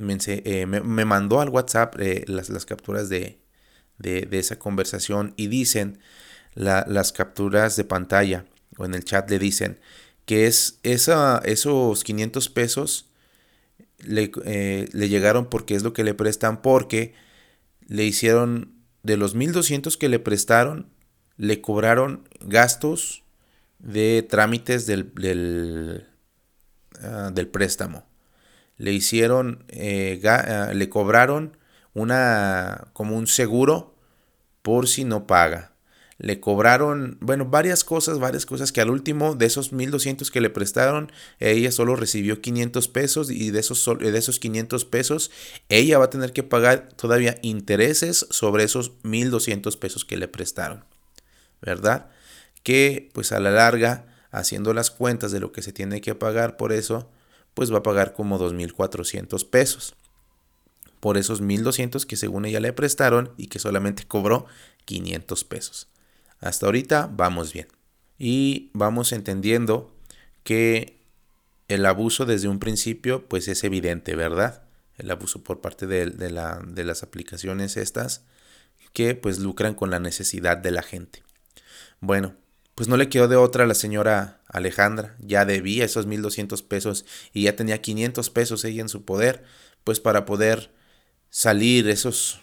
me, 0.02 0.18
eh, 0.28 0.66
mandó 0.66 1.42
al 1.42 1.50
WhatsApp 1.50 1.96
eh, 2.00 2.24
las, 2.28 2.66
capturas 2.66 3.10
de, 3.10 3.40
esa 4.04 4.58
conversación 4.60 5.34
y 5.38 5.48
dicen 5.48 6.00
las 6.56 7.12
capturas 7.14 7.76
de 7.76 7.84
pantalla 7.84 8.46
o 8.78 8.86
en 8.86 8.94
el 8.94 9.06
chat 9.06 9.30
le 9.30 9.40
dicen 9.40 9.80
que 10.26 10.48
es 10.48 10.80
esa, 10.84 11.42
esos 11.46 12.04
500 12.04 12.50
pesos 12.50 13.10
le, 14.00 14.32
le 14.92 15.10
llegaron 15.10 15.50
porque 15.50 15.76
es 15.76 15.84
lo 15.84 15.94
que 15.94 16.04
le 16.04 16.14
prestan 16.14 16.62
porque 16.62 17.14
le 17.88 18.06
hicieron 18.06 18.74
de 19.04 19.18
los 19.18 19.36
1.200 19.36 19.98
que 19.98 20.10
le 20.10 20.20
prestaron, 20.20 20.88
le 21.38 21.62
cobraron 21.62 22.28
gastos 22.40 23.24
de 23.80 24.26
trámites 24.28 24.86
del, 24.86 25.14
del, 25.16 26.08
ah, 27.02 27.32
préstamo. 27.52 28.06
Le 28.82 28.92
hicieron, 28.94 29.64
eh, 29.70 30.20
ah, 30.26 30.72
le 30.74 30.90
cobraron 30.90 31.56
una, 31.94 32.88
como 32.94 33.16
un 33.16 33.28
seguro 33.28 33.94
por 34.64 34.88
si 34.88 35.04
no 35.04 35.28
paga. 35.28 35.74
le 36.18 36.40
cobraron, 36.40 37.18
bueno, 37.20 37.46
varias 37.46 37.84
cosas, 37.84 38.20
varias 38.20 38.46
cosas 38.46 38.72
que 38.72 38.82
al 38.82 38.90
último 38.92 39.34
de 39.36 39.48
esos 39.48 39.72
1200 39.74 40.30
que 40.32 40.42
le 40.42 40.50
prestaron, 40.52 41.12
ella 41.40 41.72
solo 41.72 41.96
recibió 41.96 42.42
500 42.42 42.88
pesos 42.90 43.32
y 43.32 43.52
de 43.52 43.60
esos, 43.60 43.88
de 44.00 44.18
esos 44.18 44.40
500 44.40 44.86
pesos, 44.86 45.32
ella 45.70 45.98
va 46.00 46.06
a 46.06 46.10
tener 46.12 46.32
que 46.34 46.44
pagar 46.44 46.90
todavía 46.96 47.38
intereses 47.44 48.28
sobre 48.30 48.64
esos 48.64 48.94
1200 49.04 49.78
pesos 49.78 50.06
que 50.06 50.18
le 50.18 50.28
prestaron, 50.28 50.86
¿verdad? 51.62 52.10
Que 52.64 53.10
pues 53.14 53.32
a 53.32 53.40
la 53.40 53.52
larga, 53.52 54.06
haciendo 54.32 54.74
las 54.74 54.92
cuentas 54.92 55.32
de 55.32 55.40
lo 55.40 55.52
que 55.52 55.62
se 55.64 55.74
tiene 55.74 56.02
que 56.02 56.16
pagar 56.16 56.56
por 56.58 56.72
eso, 56.72 57.10
pues 57.54 57.74
va 57.74 57.80
a 57.80 57.84
pagar 57.84 58.14
como 58.14 58.40
2.400 58.40 59.50
pesos 59.50 59.96
por 61.00 61.18
esos 61.18 61.42
1200 61.42 62.06
que 62.06 62.16
según 62.16 62.46
ella 62.46 62.60
le 62.60 62.74
prestaron 62.74 63.34
y 63.36 63.48
que 63.48 63.60
solamente 63.60 64.06
cobró 64.06 64.46
500 64.86 65.44
pesos. 65.44 65.88
Hasta 66.40 66.68
ahorita 66.68 67.10
vamos 67.12 67.54
bien. 67.54 67.68
Y 68.18 68.70
vamos 68.74 69.12
entendiendo 69.12 69.94
que 70.44 71.02
el 71.68 71.86
abuso 71.86 72.26
desde 72.26 72.48
un 72.48 72.60
principio 72.60 73.28
pues 73.28 73.48
es 73.48 73.64
evidente, 73.64 74.16
¿verdad? 74.16 74.64
El 74.98 75.10
abuso 75.10 75.44
por 75.44 75.60
parte 75.60 75.88
de, 75.88 76.30
la, 76.30 76.62
de 76.66 76.84
las 76.84 77.02
aplicaciones 77.02 77.78
estas 77.78 78.24
que 78.94 79.16
pues 79.16 79.40
lucran 79.40 79.74
con 79.74 79.90
la 79.90 80.00
necesidad 80.00 80.58
de 80.58 80.72
la 80.72 80.84
gente. 80.84 81.24
Bueno, 82.00 82.36
pues 82.76 82.88
no 82.90 82.98
le 82.98 83.10
quedó 83.10 83.28
de 83.28 83.36
otra 83.36 83.64
a 83.64 83.68
la 83.68 83.74
señora 83.74 84.42
Alejandra, 84.48 85.16
ya 85.20 85.46
debía 85.46 85.86
esos 85.86 86.06
1200 86.06 86.62
pesos 86.64 87.06
y 87.34 87.44
ya 87.44 87.56
tenía 87.56 87.82
500 87.82 88.30
pesos 88.30 88.66
ella 88.66 88.82
en 88.82 88.90
su 88.90 89.04
poder, 89.06 89.44
pues 89.84 90.00
para 90.00 90.26
poder 90.26 90.72
salir 91.30 91.88
esos, 91.90 92.42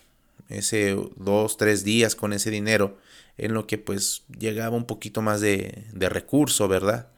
ese 0.49 0.97
dos, 1.17 1.57
tres 1.57 1.85
días 1.85 2.15
con 2.15 2.33
ese 2.33 2.51
dinero, 2.51 2.99
en 3.37 3.55
lo 3.55 3.67
que 3.67 3.79
pues 3.79 4.25
llegaba 4.39 4.77
un 4.77 4.87
poquito 4.87 5.23
más 5.23 5.41
de, 5.41 5.87
de 5.93 6.09
recurso, 6.09 6.69
¿verdad? 6.69 7.09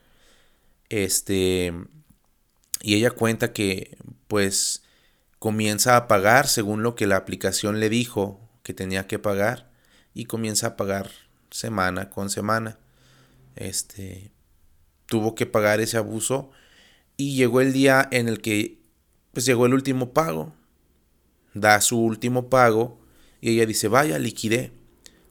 Este, 0.88 1.72
y 2.82 2.94
ella 2.94 3.10
cuenta 3.10 3.52
que 3.52 3.96
pues 4.28 4.82
comienza 5.38 5.96
a 5.96 6.08
pagar 6.08 6.46
según 6.48 6.82
lo 6.82 6.94
que 6.94 7.06
la 7.06 7.16
aplicación 7.16 7.80
le 7.80 7.88
dijo 7.88 8.40
que 8.62 8.74
tenía 8.74 9.06
que 9.06 9.18
pagar 9.18 9.70
y 10.14 10.26
comienza 10.26 10.68
a 10.68 10.76
pagar 10.76 11.10
semana 11.50 12.10
con 12.10 12.30
semana. 12.30 12.78
Este 13.56 14.32
tuvo 15.06 15.34
que 15.34 15.46
pagar 15.46 15.80
ese 15.80 15.96
abuso 15.96 16.50
y 17.16 17.36
llegó 17.36 17.60
el 17.60 17.72
día 17.72 18.08
en 18.10 18.28
el 18.28 18.40
que 18.40 18.78
pues 19.32 19.44
llegó 19.46 19.66
el 19.66 19.74
último 19.74 20.12
pago 20.12 20.54
da 21.54 21.80
su 21.80 21.98
último 21.98 22.48
pago 22.48 23.00
y 23.40 23.50
ella 23.50 23.66
dice, 23.66 23.88
vaya, 23.88 24.18
liquidé. 24.18 24.72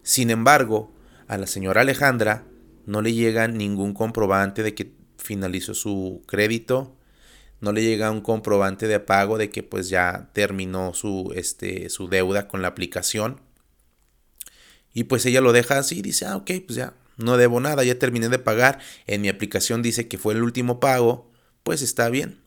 Sin 0.04 0.30
embargo, 0.30 0.92
a 1.28 1.38
la 1.38 1.48
señora 1.48 1.82
Alejandra 1.82 2.46
no 2.86 3.02
le 3.02 3.14
llega 3.14 3.48
ningún 3.48 3.94
comprobante 3.94 4.64
de 4.64 4.74
que 4.74 4.94
finalizó 5.18 5.74
su 5.74 6.24
crédito, 6.26 6.96
no 7.62 7.72
le 7.72 7.84
llega 7.84 8.10
un 8.10 8.22
comprobante 8.22 8.88
de 8.88 9.00
pago 9.00 9.38
de 9.38 9.50
que 9.50 9.64
pues 9.64 9.90
ya 9.90 10.30
terminó 10.34 10.94
su, 10.94 11.32
este, 11.36 11.90
su 11.90 12.08
deuda 12.08 12.48
con 12.48 12.62
la 12.62 12.70
aplicación. 12.70 13.42
Y 14.94 15.04
pues 15.04 15.26
ella 15.26 15.42
lo 15.42 15.52
deja 15.52 15.78
así 15.78 16.02
dice, 16.02 16.26
ah, 16.26 16.38
ok, 16.38 16.52
pues 16.66 16.78
ya 16.78 16.94
no 17.20 17.38
debo 17.38 17.60
nada, 17.60 17.84
ya 17.84 18.00
terminé 18.00 18.30
de 18.30 18.40
pagar. 18.40 18.80
En 19.06 19.22
mi 19.22 19.30
aplicación 19.30 19.82
dice 19.82 20.08
que 20.08 20.18
fue 20.18 20.34
el 20.34 20.42
último 20.42 20.80
pago, 20.80 21.30
pues 21.64 21.82
está 21.82 22.10
bien. 22.10 22.42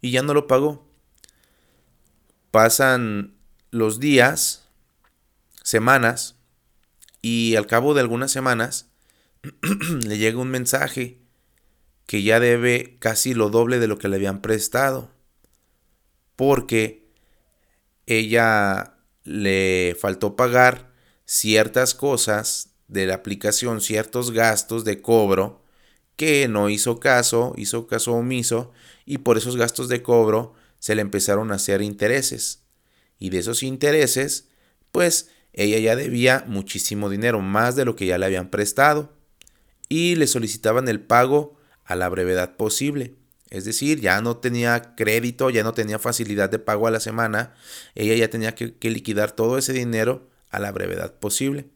Y 0.00 0.10
ya 0.10 0.22
no 0.22 0.34
lo 0.34 0.46
pagó. 0.46 0.86
Pasan 2.50 3.36
los 3.70 4.00
días, 4.00 4.68
semanas, 5.62 6.36
y 7.22 7.54
al 7.56 7.66
cabo 7.66 7.94
de 7.94 8.00
algunas 8.00 8.32
semanas 8.32 8.90
le 10.04 10.18
llega 10.18 10.38
un 10.38 10.50
mensaje 10.50 11.20
que 12.06 12.22
ya 12.22 12.40
debe 12.40 12.96
casi 12.98 13.34
lo 13.34 13.50
doble 13.50 13.78
de 13.78 13.86
lo 13.86 13.98
que 13.98 14.08
le 14.08 14.16
habían 14.16 14.42
prestado, 14.42 15.12
porque 16.34 17.08
ella 18.06 18.94
le 19.24 19.96
faltó 20.00 20.36
pagar 20.36 20.92
ciertas 21.24 21.94
cosas 21.94 22.75
de 22.88 23.06
la 23.06 23.14
aplicación, 23.14 23.80
ciertos 23.80 24.30
gastos 24.30 24.84
de 24.84 25.00
cobro, 25.00 25.62
que 26.16 26.48
no 26.48 26.70
hizo 26.70 26.98
caso, 26.98 27.54
hizo 27.56 27.86
caso 27.86 28.12
omiso, 28.12 28.72
y 29.04 29.18
por 29.18 29.36
esos 29.36 29.56
gastos 29.56 29.88
de 29.88 30.02
cobro 30.02 30.54
se 30.78 30.94
le 30.94 31.02
empezaron 31.02 31.52
a 31.52 31.56
hacer 31.56 31.82
intereses. 31.82 32.62
Y 33.18 33.30
de 33.30 33.38
esos 33.38 33.62
intereses, 33.62 34.48
pues 34.92 35.30
ella 35.52 35.78
ya 35.78 35.96
debía 35.96 36.44
muchísimo 36.46 37.08
dinero, 37.08 37.40
más 37.40 37.76
de 37.76 37.84
lo 37.84 37.96
que 37.96 38.06
ya 38.06 38.18
le 38.18 38.26
habían 38.26 38.50
prestado. 38.50 39.12
Y 39.88 40.16
le 40.16 40.26
solicitaban 40.26 40.88
el 40.88 41.00
pago 41.00 41.56
a 41.84 41.96
la 41.96 42.08
brevedad 42.08 42.56
posible. 42.56 43.14
Es 43.50 43.64
decir, 43.64 44.00
ya 44.00 44.20
no 44.20 44.36
tenía 44.36 44.94
crédito, 44.96 45.50
ya 45.50 45.62
no 45.62 45.72
tenía 45.72 45.98
facilidad 45.98 46.50
de 46.50 46.58
pago 46.58 46.86
a 46.86 46.90
la 46.90 47.00
semana. 47.00 47.54
Ella 47.94 48.14
ya 48.14 48.28
tenía 48.28 48.54
que, 48.54 48.74
liquidar 48.90 49.32
todo 49.32 49.56
ese 49.56 49.72
dinero 49.72 50.28
a 50.50 50.58
la 50.58 50.72
brevedad 50.72 51.14
posible. 51.14 51.66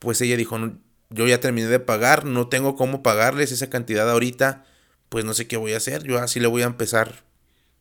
Pues 0.00 0.20
ella 0.20 0.36
dijo, 0.36 0.58
yo 1.10 1.26
ya 1.28 1.38
terminé 1.38 1.68
de 1.68 1.78
pagar, 1.78 2.24
no 2.24 2.48
tengo 2.48 2.74
cómo 2.74 3.04
pagarles 3.04 3.52
esa 3.52 3.70
cantidad 3.70 4.10
ahorita 4.10 4.64
pues 5.10 5.24
no 5.24 5.34
sé 5.34 5.46
qué 5.46 5.58
voy 5.58 5.74
a 5.74 5.76
hacer, 5.76 6.04
yo 6.04 6.18
así 6.18 6.40
le 6.40 6.46
voy 6.46 6.62
a 6.62 6.66
empezar 6.66 7.24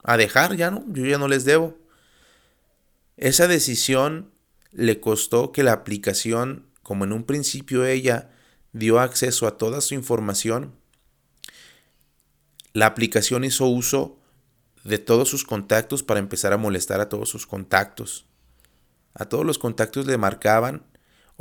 a 0.04 0.18
dejar, 0.18 0.58
ya 0.58 0.72
no, 0.72 0.84
yo 0.88 1.06
ya 1.06 1.20
no 1.20 1.28
les 1.28 1.46
debo. 1.46 1.78
Esa 3.18 3.48
decisión 3.48 4.32
le 4.72 5.00
costó 5.00 5.52
que 5.52 5.62
la 5.62 5.74
aplicación, 5.74 6.66
como 6.82 7.06
en 7.06 7.14
un 7.14 7.24
principio 7.24 7.86
ella 7.86 8.32
dio 8.74 9.00
acceso 9.00 9.46
a 9.46 9.58
toda 9.58 9.80
su 9.82 9.94
información, 9.94 10.74
la 12.74 12.88
aplicación 12.88 13.44
hizo 13.44 13.68
uso 13.68 14.20
de 14.84 14.98
todos 14.98 15.30
sus 15.30 15.44
contactos 15.44 16.02
para 16.02 16.20
empezar 16.20 16.52
a 16.52 16.58
molestar 16.58 17.00
a 17.00 17.10
todos 17.10 17.30
sus 17.30 17.46
contactos. 17.46 18.26
A 19.14 19.26
todos 19.26 19.46
los 19.46 19.60
contactos 19.60 20.08
le 20.08 20.18
marcaban, 20.18 20.84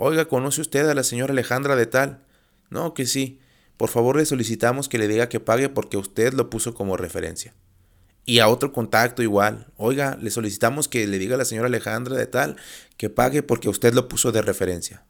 oiga, 0.00 0.26
¿conoce 0.28 0.60
usted 0.60 0.88
a 0.88 0.94
la 0.94 1.02
señora 1.02 1.32
Alejandra 1.32 1.74
de 1.74 1.86
tal? 1.86 2.24
No, 2.70 2.94
que 2.94 3.04
sí. 3.04 3.40
Por 3.76 3.90
favor 3.90 4.16
le 4.16 4.24
solicitamos 4.24 4.88
que 4.88 4.96
le 4.96 5.08
diga 5.08 5.28
que 5.28 5.40
pague 5.40 5.68
porque 5.68 5.96
usted 5.96 6.32
lo 6.34 6.48
puso 6.50 6.72
como 6.72 6.96
referencia. 6.96 7.54
Y 8.24 8.38
a 8.38 8.48
otro 8.48 8.72
contacto 8.72 9.22
igual, 9.22 9.66
oiga, 9.76 10.16
le 10.20 10.30
solicitamos 10.30 10.86
que 10.86 11.06
le 11.06 11.18
diga 11.18 11.34
a 11.34 11.38
la 11.38 11.44
señora 11.44 11.66
Alejandra 11.66 12.16
de 12.16 12.26
tal 12.26 12.56
que 12.96 13.10
pague 13.10 13.42
porque 13.42 13.68
usted 13.68 13.92
lo 13.92 14.06
puso 14.06 14.30
de 14.30 14.42
referencia. 14.42 15.04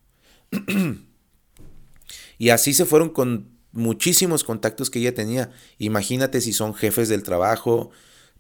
y 2.39 2.49
así 2.49 2.73
se 2.73 2.87
fueron 2.87 3.11
con 3.11 3.51
muchísimos 3.73 4.43
contactos 4.43 4.89
que 4.89 5.01
ella 5.01 5.15
tenía. 5.15 5.51
Imagínate 5.77 6.41
si 6.41 6.55
son 6.55 6.75
jefes 6.75 7.11
del 7.11 7.23
trabajo, 7.23 7.91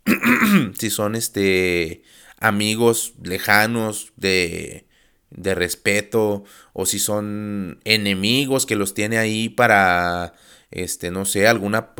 si 0.78 0.88
son 0.88 1.14
este 1.14 2.02
amigos 2.40 3.14
lejanos 3.22 4.12
de 4.16 4.87
de 5.30 5.54
respeto 5.54 6.44
o 6.72 6.86
si 6.86 6.98
son 6.98 7.80
enemigos 7.84 8.66
que 8.66 8.76
los 8.76 8.94
tiene 8.94 9.18
ahí 9.18 9.48
para 9.48 10.34
este 10.70 11.10
no 11.10 11.24
sé 11.24 11.48
alguna 11.48 11.94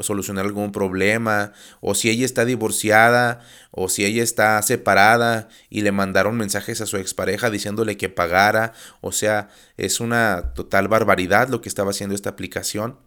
solucionar 0.00 0.44
algún 0.44 0.70
problema 0.70 1.52
o 1.80 1.94
si 1.94 2.08
ella 2.08 2.24
está 2.24 2.44
divorciada 2.44 3.40
o 3.72 3.88
si 3.88 4.04
ella 4.04 4.22
está 4.22 4.60
separada 4.62 5.48
y 5.70 5.82
le 5.82 5.92
mandaron 5.92 6.36
mensajes 6.36 6.80
a 6.80 6.86
su 6.86 6.98
expareja 6.98 7.50
diciéndole 7.50 7.96
que 7.96 8.08
pagara. 8.08 8.72
O 9.00 9.12
sea 9.12 9.48
es 9.76 10.00
una 10.00 10.52
total 10.54 10.88
barbaridad 10.88 11.48
lo 11.48 11.60
que 11.60 11.68
estaba 11.68 11.90
haciendo 11.90 12.14
esta 12.14 12.30
aplicación. 12.30 12.98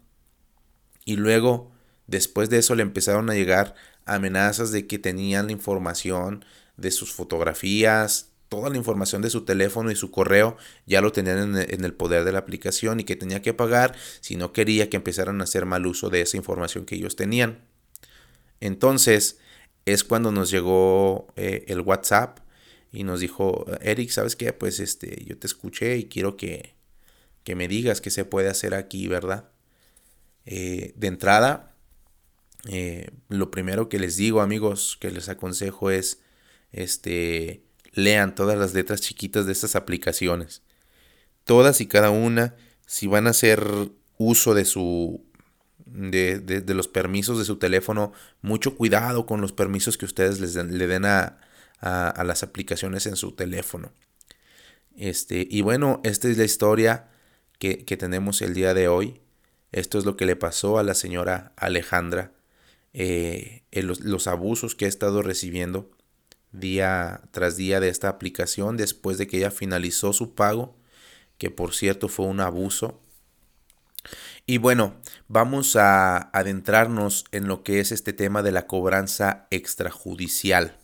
Y 1.05 1.15
luego 1.15 1.71
después 2.07 2.49
de 2.49 2.57
eso 2.59 2.75
le 2.75 2.83
empezaron 2.83 3.29
a 3.29 3.35
llegar 3.35 3.75
amenazas 4.05 4.71
de 4.71 4.85
que 4.87 4.99
tenían 4.99 5.47
la 5.47 5.53
información 5.53 6.43
de 6.75 6.91
sus 6.91 7.13
fotografías 7.13 8.28
toda 8.49 8.69
la 8.69 8.77
información 8.77 9.21
de 9.21 9.29
su 9.29 9.45
teléfono 9.45 9.91
y 9.91 9.95
su 9.95 10.11
correo 10.11 10.57
ya 10.85 11.01
lo 11.01 11.11
tenían 11.11 11.55
en 11.57 11.85
el 11.85 11.93
poder 11.93 12.25
de 12.25 12.31
la 12.31 12.39
aplicación 12.39 12.99
y 12.99 13.03
que 13.03 13.15
tenía 13.15 13.41
que 13.41 13.53
pagar 13.53 13.95
si 14.19 14.35
no 14.35 14.51
quería 14.51 14.89
que 14.89 14.97
empezaran 14.97 15.39
a 15.39 15.43
hacer 15.43 15.65
mal 15.65 15.85
uso 15.85 16.09
de 16.09 16.21
esa 16.21 16.37
información 16.37 16.85
que 16.85 16.95
ellos 16.95 17.15
tenían. 17.15 17.59
Entonces 18.59 19.39
es 19.85 20.03
cuando 20.03 20.31
nos 20.31 20.49
llegó 20.49 21.27
eh, 21.35 21.65
el 21.67 21.81
WhatsApp 21.81 22.39
y 22.91 23.03
nos 23.03 23.19
dijo, 23.19 23.65
Eric, 23.81 24.09
¿sabes 24.09 24.35
qué? 24.35 24.51
Pues 24.51 24.79
este, 24.79 25.23
yo 25.25 25.37
te 25.37 25.47
escuché 25.47 25.97
y 25.97 26.05
quiero 26.05 26.35
que, 26.35 26.73
que 27.43 27.55
me 27.55 27.67
digas 27.67 28.01
qué 28.01 28.09
se 28.09 28.25
puede 28.25 28.49
hacer 28.49 28.73
aquí, 28.73 29.07
¿verdad? 29.07 29.49
Eh, 30.45 30.93
de 30.95 31.07
entrada, 31.07 31.75
eh, 32.67 33.11
lo 33.29 33.51
primero 33.51 33.89
que 33.89 33.99
les 33.99 34.17
digo, 34.17 34.41
amigos, 34.41 34.97
que 34.99 35.11
les 35.11 35.29
aconsejo 35.29 35.91
es, 35.91 36.21
este, 36.71 37.63
lean 37.93 38.35
todas 38.35 38.57
las 38.57 38.73
letras 38.73 39.01
chiquitas 39.01 39.45
de 39.45 39.51
estas 39.51 39.75
aplicaciones. 39.75 40.61
Todas 41.43 41.81
y 41.81 41.87
cada 41.87 42.09
una, 42.09 42.55
si 42.85 43.07
van 43.07 43.27
a 43.27 43.31
hacer 43.31 43.89
uso 44.17 44.53
de 44.53 44.65
su 44.65 45.25
de, 45.85 46.39
de, 46.39 46.73
los 46.75 46.87
permisos 46.87 47.39
de 47.39 47.45
su 47.45 47.57
teléfono, 47.57 48.13
mucho 48.41 48.75
cuidado 48.75 49.25
con 49.25 49.41
los 49.41 49.53
permisos 49.53 49.97
que 49.97 50.05
ustedes 50.05 50.39
les 50.39 50.55
le 50.55 50.87
den 50.87 51.05
a, 51.05 51.39
a, 51.79 52.23
las 52.23 52.43
aplicaciones 52.43 53.05
en 53.05 53.15
su 53.15 53.31
teléfono. 53.31 53.91
Este, 54.95 55.47
y 55.49 55.61
bueno, 55.61 56.01
esta 56.03 56.27
es 56.27 56.37
la 56.37 56.43
historia 56.43 57.09
que, 57.57 57.83
tenemos 57.97 58.41
el 58.41 58.53
día 58.53 58.73
de 58.73 58.87
hoy. 58.87 59.21
Esto 59.71 59.97
es 59.97 60.05
lo 60.05 60.17
que 60.17 60.25
le 60.25 60.35
pasó 60.35 60.77
a 60.77 60.83
la 60.83 60.93
señora 60.93 61.53
Alejandra, 61.55 62.33
eh, 62.93 63.63
los, 63.71 64.01
los, 64.01 64.27
abusos 64.27 64.75
que 64.75 64.85
ha 64.85 64.87
estado 64.87 65.21
recibiendo 65.21 65.91
día 66.51 67.21
tras 67.31 67.57
día 67.57 67.79
de 67.79 67.89
esta 67.89 68.09
aplicación 68.09 68.77
después 68.77 69.17
de 69.17 69.27
que 69.27 69.37
ella 69.37 69.51
finalizó 69.51 70.13
su 70.13 70.35
pago, 70.35 70.75
que 71.37 71.51
por 71.51 71.73
cierto 71.73 72.07
fue 72.07 72.25
un 72.25 72.39
abuso. 72.39 73.01
Y 74.45 74.57
bueno, 74.57 74.95
vamos 75.27 75.75
a 75.75 76.17
adentrarnos 76.17 77.25
en 77.31 77.47
lo 77.47 77.63
que 77.63 77.79
es 77.79 77.91
este 77.91 78.13
tema 78.13 78.41
de 78.41 78.51
la 78.51 78.65
cobranza 78.67 79.47
extrajudicial. 79.51 80.79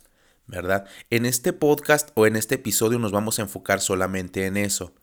¿verdad? 0.46 0.86
En 1.10 1.26
este 1.26 1.52
podcast 1.52 2.10
o 2.14 2.26
en 2.26 2.36
este 2.36 2.56
episodio 2.56 2.98
nos 2.98 3.12
vamos 3.12 3.38
a 3.38 3.42
enfocar 3.42 3.80
solamente 3.80 4.46
en 4.46 4.56
eso, 4.56 4.94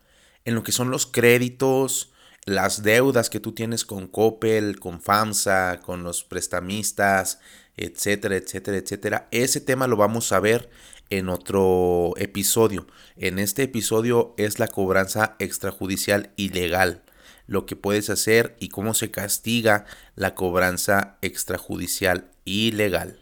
en 0.45 0.55
lo 0.55 0.63
que 0.63 0.71
son 0.71 0.89
los 0.89 1.05
créditos, 1.05 2.13
las 2.45 2.83
deudas 2.83 3.29
que 3.29 3.39
tú 3.39 3.53
tienes 3.53 3.85
con 3.85 4.07
Coppel, 4.07 4.79
con 4.79 5.01
FAMSA, 5.01 5.79
con 5.81 6.03
los 6.03 6.23
prestamistas, 6.23 7.39
etcétera, 7.77 8.35
etcétera, 8.35 8.77
etcétera. 8.77 9.27
Ese 9.31 9.61
tema 9.61 9.87
lo 9.87 9.97
vamos 9.97 10.31
a 10.31 10.39
ver 10.39 10.69
en 11.09 11.29
otro 11.29 12.13
episodio. 12.17 12.87
En 13.15 13.39
este 13.39 13.63
episodio 13.63 14.33
es 14.37 14.59
la 14.59 14.67
cobranza 14.67 15.35
extrajudicial 15.39 16.31
ilegal, 16.35 17.03
lo 17.47 17.65
que 17.65 17.75
puedes 17.75 18.09
hacer 18.09 18.55
y 18.59 18.69
cómo 18.69 18.93
se 18.93 19.11
castiga 19.11 19.85
la 20.15 20.35
cobranza 20.35 21.17
extrajudicial 21.21 22.31
ilegal. 22.45 23.19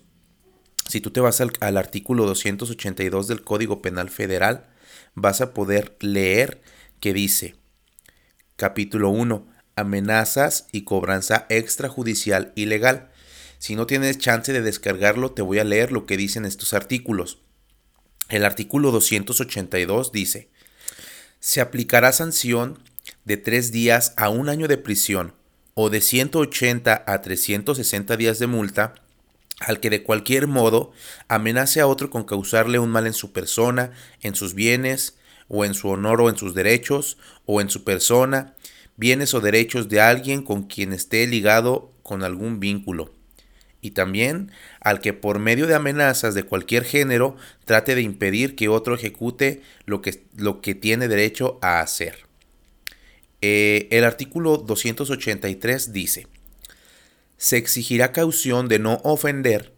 Si 0.89 1.01
tú 1.01 1.11
te 1.11 1.19
vas 1.19 1.39
al, 1.39 1.51
al 1.59 1.77
artículo 1.77 2.25
282 2.25 3.27
del 3.27 3.43
Código 3.43 3.79
Penal 3.79 4.09
Federal, 4.09 4.65
vas 5.13 5.39
a 5.39 5.53
poder 5.53 5.95
leer 5.99 6.63
que 6.99 7.13
dice, 7.13 7.55
capítulo 8.55 9.11
1, 9.11 9.47
amenazas 9.75 10.65
y 10.71 10.85
cobranza 10.85 11.45
extrajudicial 11.49 12.53
ilegal. 12.55 13.11
Si 13.59 13.75
no 13.75 13.85
tienes 13.85 14.17
chance 14.17 14.51
de 14.51 14.63
descargarlo, 14.63 15.31
te 15.31 15.43
voy 15.43 15.59
a 15.59 15.63
leer 15.63 15.91
lo 15.91 16.07
que 16.07 16.17
dicen 16.17 16.43
estos 16.43 16.73
artículos. 16.73 17.37
El 18.27 18.43
artículo 18.43 18.89
282 18.89 20.11
dice, 20.11 20.49
se 21.39 21.61
aplicará 21.61 22.11
sanción 22.13 22.79
de 23.25 23.37
tres 23.37 23.71
días 23.71 24.13
a 24.17 24.29
un 24.29 24.49
año 24.49 24.67
de 24.67 24.79
prisión 24.79 25.35
o 25.75 25.91
de 25.91 26.01
180 26.01 27.03
a 27.05 27.21
360 27.21 28.17
días 28.17 28.39
de 28.39 28.47
multa 28.47 28.95
al 29.59 29.79
que 29.79 29.89
de 29.89 30.03
cualquier 30.03 30.47
modo 30.47 30.91
amenace 31.27 31.81
a 31.81 31.87
otro 31.87 32.09
con 32.09 32.23
causarle 32.23 32.79
un 32.79 32.89
mal 32.89 33.07
en 33.07 33.13
su 33.13 33.31
persona, 33.31 33.91
en 34.21 34.35
sus 34.35 34.53
bienes, 34.53 35.17
o 35.47 35.65
en 35.65 35.73
su 35.73 35.89
honor 35.89 36.21
o 36.21 36.29
en 36.29 36.37
sus 36.37 36.53
derechos, 36.53 37.17
o 37.45 37.59
en 37.59 37.69
su 37.69 37.83
persona, 37.83 38.53
bienes 38.97 39.33
o 39.33 39.41
derechos 39.41 39.89
de 39.89 40.01
alguien 40.01 40.43
con 40.43 40.63
quien 40.63 40.93
esté 40.93 41.25
ligado 41.27 41.91
con 42.03 42.23
algún 42.23 42.59
vínculo 42.59 43.11
y 43.81 43.91
también 43.91 44.51
al 44.81 44.99
que 44.99 45.13
por 45.13 45.39
medio 45.39 45.67
de 45.67 45.75
amenazas 45.75 46.33
de 46.33 46.43
cualquier 46.43 46.83
género 46.83 47.35
trate 47.65 47.95
de 47.95 48.01
impedir 48.01 48.55
que 48.55 48.69
otro 48.69 48.95
ejecute 48.95 49.61
lo 49.85 50.01
que, 50.01 50.23
lo 50.35 50.61
que 50.61 50.75
tiene 50.75 51.07
derecho 51.07 51.59
a 51.61 51.79
hacer. 51.79 52.25
Eh, 53.41 53.87
el 53.91 54.03
artículo 54.03 54.57
283 54.57 55.93
dice, 55.93 56.27
se 57.39 57.55
exigirá 57.57 58.11
caución 58.11 58.67
de 58.67 58.79
no 58.79 58.99
ofender. 59.03 59.73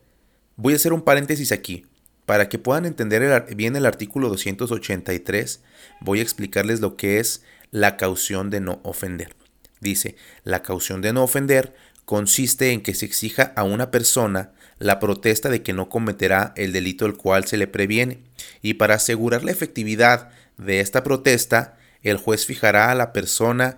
Voy 0.58 0.74
a 0.74 0.76
hacer 0.76 0.94
un 0.94 1.04
paréntesis 1.04 1.52
aquí. 1.52 1.86
Para 2.26 2.50
que 2.50 2.60
puedan 2.60 2.86
entender 2.86 3.46
bien 3.56 3.76
el 3.76 3.86
artículo 3.86 4.30
283, 4.30 5.62
voy 6.02 6.20
a 6.20 6.24
explicarles 6.24 6.82
lo 6.82 6.98
que 6.98 7.20
es 7.20 7.44
la 7.70 7.98
caución 7.98 8.50
de 8.50 8.62
no 8.62 8.82
ofender. 8.84 9.36
Dice, 9.80 10.16
la 10.44 10.64
caución 10.64 11.02
de 11.02 11.14
no 11.14 11.24
ofender 11.24 11.76
consiste 12.06 12.72
en 12.72 12.82
que 12.82 12.96
se 12.96 13.06
exija 13.06 13.54
a 13.56 13.64
una 13.64 13.92
persona 13.92 14.52
la 14.80 15.00
protesta 15.00 15.50
de 15.50 15.62
que 15.62 15.74
no 15.74 15.88
cometerá 15.88 16.54
el 16.56 16.72
delito 16.72 17.06
el 17.06 17.16
cual 17.16 17.46
se 17.46 17.58
le 17.58 17.68
previene, 17.68 18.24
y 18.64 18.76
para 18.76 18.96
asegurar 18.96 19.44
la 19.44 19.52
efectividad 19.52 20.32
de 20.58 20.80
esta 20.80 21.04
protesta, 21.04 21.78
el 22.02 22.18
juez 22.18 22.48
fijará 22.48 22.92
a 22.92 22.96
la 22.96 23.14
persona 23.14 23.78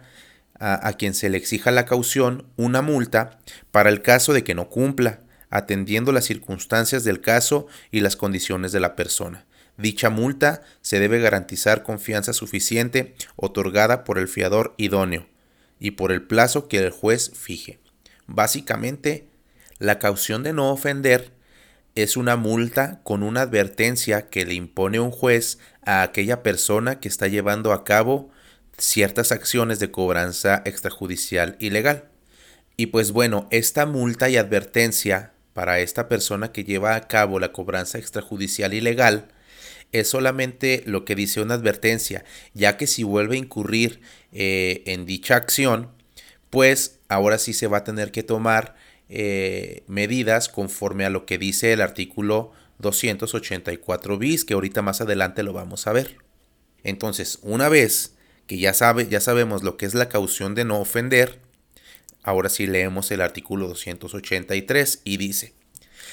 a, 0.65 0.93
quien 0.93 1.13
se 1.13 1.29
le 1.29 1.37
exija 1.37 1.71
la 1.71 1.85
caución 1.85 2.45
una 2.55 2.81
multa 2.81 3.37
para 3.71 3.89
el 3.89 4.01
caso 4.01 4.31
de 4.31 4.45
que 4.45 4.55
no 4.55 4.69
cumpla, 4.69 5.19
atendiendo 5.49 6.13
las 6.13 6.23
circunstancias 6.23 7.03
del 7.03 7.19
caso 7.19 7.67
y 7.91 7.99
las 7.99 8.15
condiciones 8.15 8.71
de 8.71 8.79
la 8.79 8.95
persona. 8.95 9.45
Dicha 9.75 10.09
multa 10.09 10.61
se 10.81 11.01
debe 11.01 11.19
garantizar 11.19 11.83
confianza 11.83 12.31
suficiente 12.31 13.13
otorgada 13.35 14.05
por 14.05 14.17
el 14.17 14.29
fiador 14.29 14.73
idóneo 14.77 15.27
y 15.81 15.91
por 15.91 16.13
el 16.13 16.21
plazo 16.21 16.69
que 16.69 16.77
el 16.77 16.91
juez 16.91 17.31
fije. 17.35 17.79
Básicamente, 18.27 19.27
la 19.79 19.99
caución 19.99 20.43
de 20.43 20.53
no 20.53 20.71
ofender 20.71 21.33
es 21.95 22.15
una 22.15 22.37
multa 22.37 23.01
con 23.03 23.21
una 23.21 23.41
advertencia 23.41 24.29
que 24.29 24.45
le 24.45 24.53
impone 24.53 25.01
un 25.01 25.11
juez 25.11 25.59
a 25.85 26.03
aquella 26.03 26.41
persona 26.41 27.01
que 27.01 27.09
está 27.09 27.27
llevando 27.27 27.73
a 27.73 27.83
cabo 27.83 28.31
ciertas 28.77 29.31
acciones 29.31 29.79
de 29.79 29.91
cobranza 29.91 30.61
extrajudicial 30.65 31.55
ilegal. 31.59 32.09
Y 32.77 32.87
pues 32.87 33.11
bueno, 33.11 33.47
esta 33.51 33.85
multa 33.85 34.29
y 34.29 34.37
advertencia 34.37 35.33
para 35.53 35.79
esta 35.79 36.07
persona 36.09 36.51
que 36.51 36.63
lleva 36.63 36.95
a 36.95 37.07
cabo 37.07 37.39
la 37.39 37.51
cobranza 37.51 37.97
extrajudicial 37.97 38.73
ilegal 38.73 39.27
es 39.91 40.07
solamente 40.09 40.81
lo 40.85 41.05
que 41.05 41.15
dice 41.15 41.39
una 41.39 41.53
advertencia, 41.53 42.25
ya 42.53 42.77
que 42.77 42.87
si 42.87 43.03
vuelve 43.03 43.35
a 43.35 43.39
incurrir 43.39 44.01
eh, 44.31 44.81
en 44.87 45.05
dicha 45.05 45.35
acción, 45.35 45.91
pues 46.49 46.99
ahora 47.09 47.37
sí 47.37 47.53
se 47.53 47.67
va 47.67 47.77
a 47.77 47.83
tener 47.83 48.11
que 48.11 48.23
tomar 48.23 48.75
eh, 49.07 49.83
medidas 49.87 50.49
conforme 50.49 51.05
a 51.05 51.11
lo 51.11 51.27
que 51.27 51.37
dice 51.37 51.73
el 51.73 51.81
artículo 51.81 52.51
284 52.79 54.17
bis, 54.17 54.45
que 54.45 54.55
ahorita 54.55 54.81
más 54.81 54.99
adelante 54.99 55.43
lo 55.43 55.53
vamos 55.53 55.85
a 55.85 55.93
ver. 55.93 56.17
Entonces, 56.83 57.37
una 57.43 57.69
vez 57.69 58.12
que 58.47 58.57
ya, 58.57 58.73
sabe, 58.73 59.07
ya 59.07 59.19
sabemos 59.19 59.63
lo 59.63 59.77
que 59.77 59.85
es 59.85 59.93
la 59.93 60.09
caución 60.09 60.55
de 60.55 60.65
no 60.65 60.79
ofender, 60.79 61.39
ahora 62.23 62.49
sí 62.49 62.67
leemos 62.67 63.11
el 63.11 63.21
artículo 63.21 63.67
283 63.67 65.01
y 65.03 65.17
dice, 65.17 65.53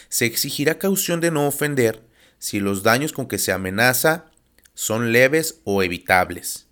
se 0.09 0.27
exigirá 0.27 0.79
caución 0.79 1.21
de 1.21 1.31
no 1.31 1.47
ofender 1.47 2.03
si 2.39 2.61
los 2.61 2.83
daños 2.83 3.13
con 3.13 3.29
que 3.29 3.39
se 3.39 3.53
amenaza 3.53 4.31
son 4.75 5.13
leves 5.13 5.61
o 5.65 5.83
evitables 5.83 6.71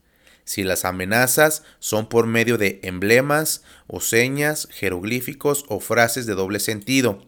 si 0.48 0.64
las 0.64 0.86
amenazas 0.86 1.62
son 1.78 2.08
por 2.08 2.26
medio 2.26 2.56
de 2.56 2.80
emblemas 2.82 3.62
o 3.86 4.00
señas, 4.00 4.66
jeroglíficos 4.70 5.66
o 5.68 5.78
frases 5.78 6.24
de 6.24 6.34
doble 6.34 6.58
sentido, 6.58 7.22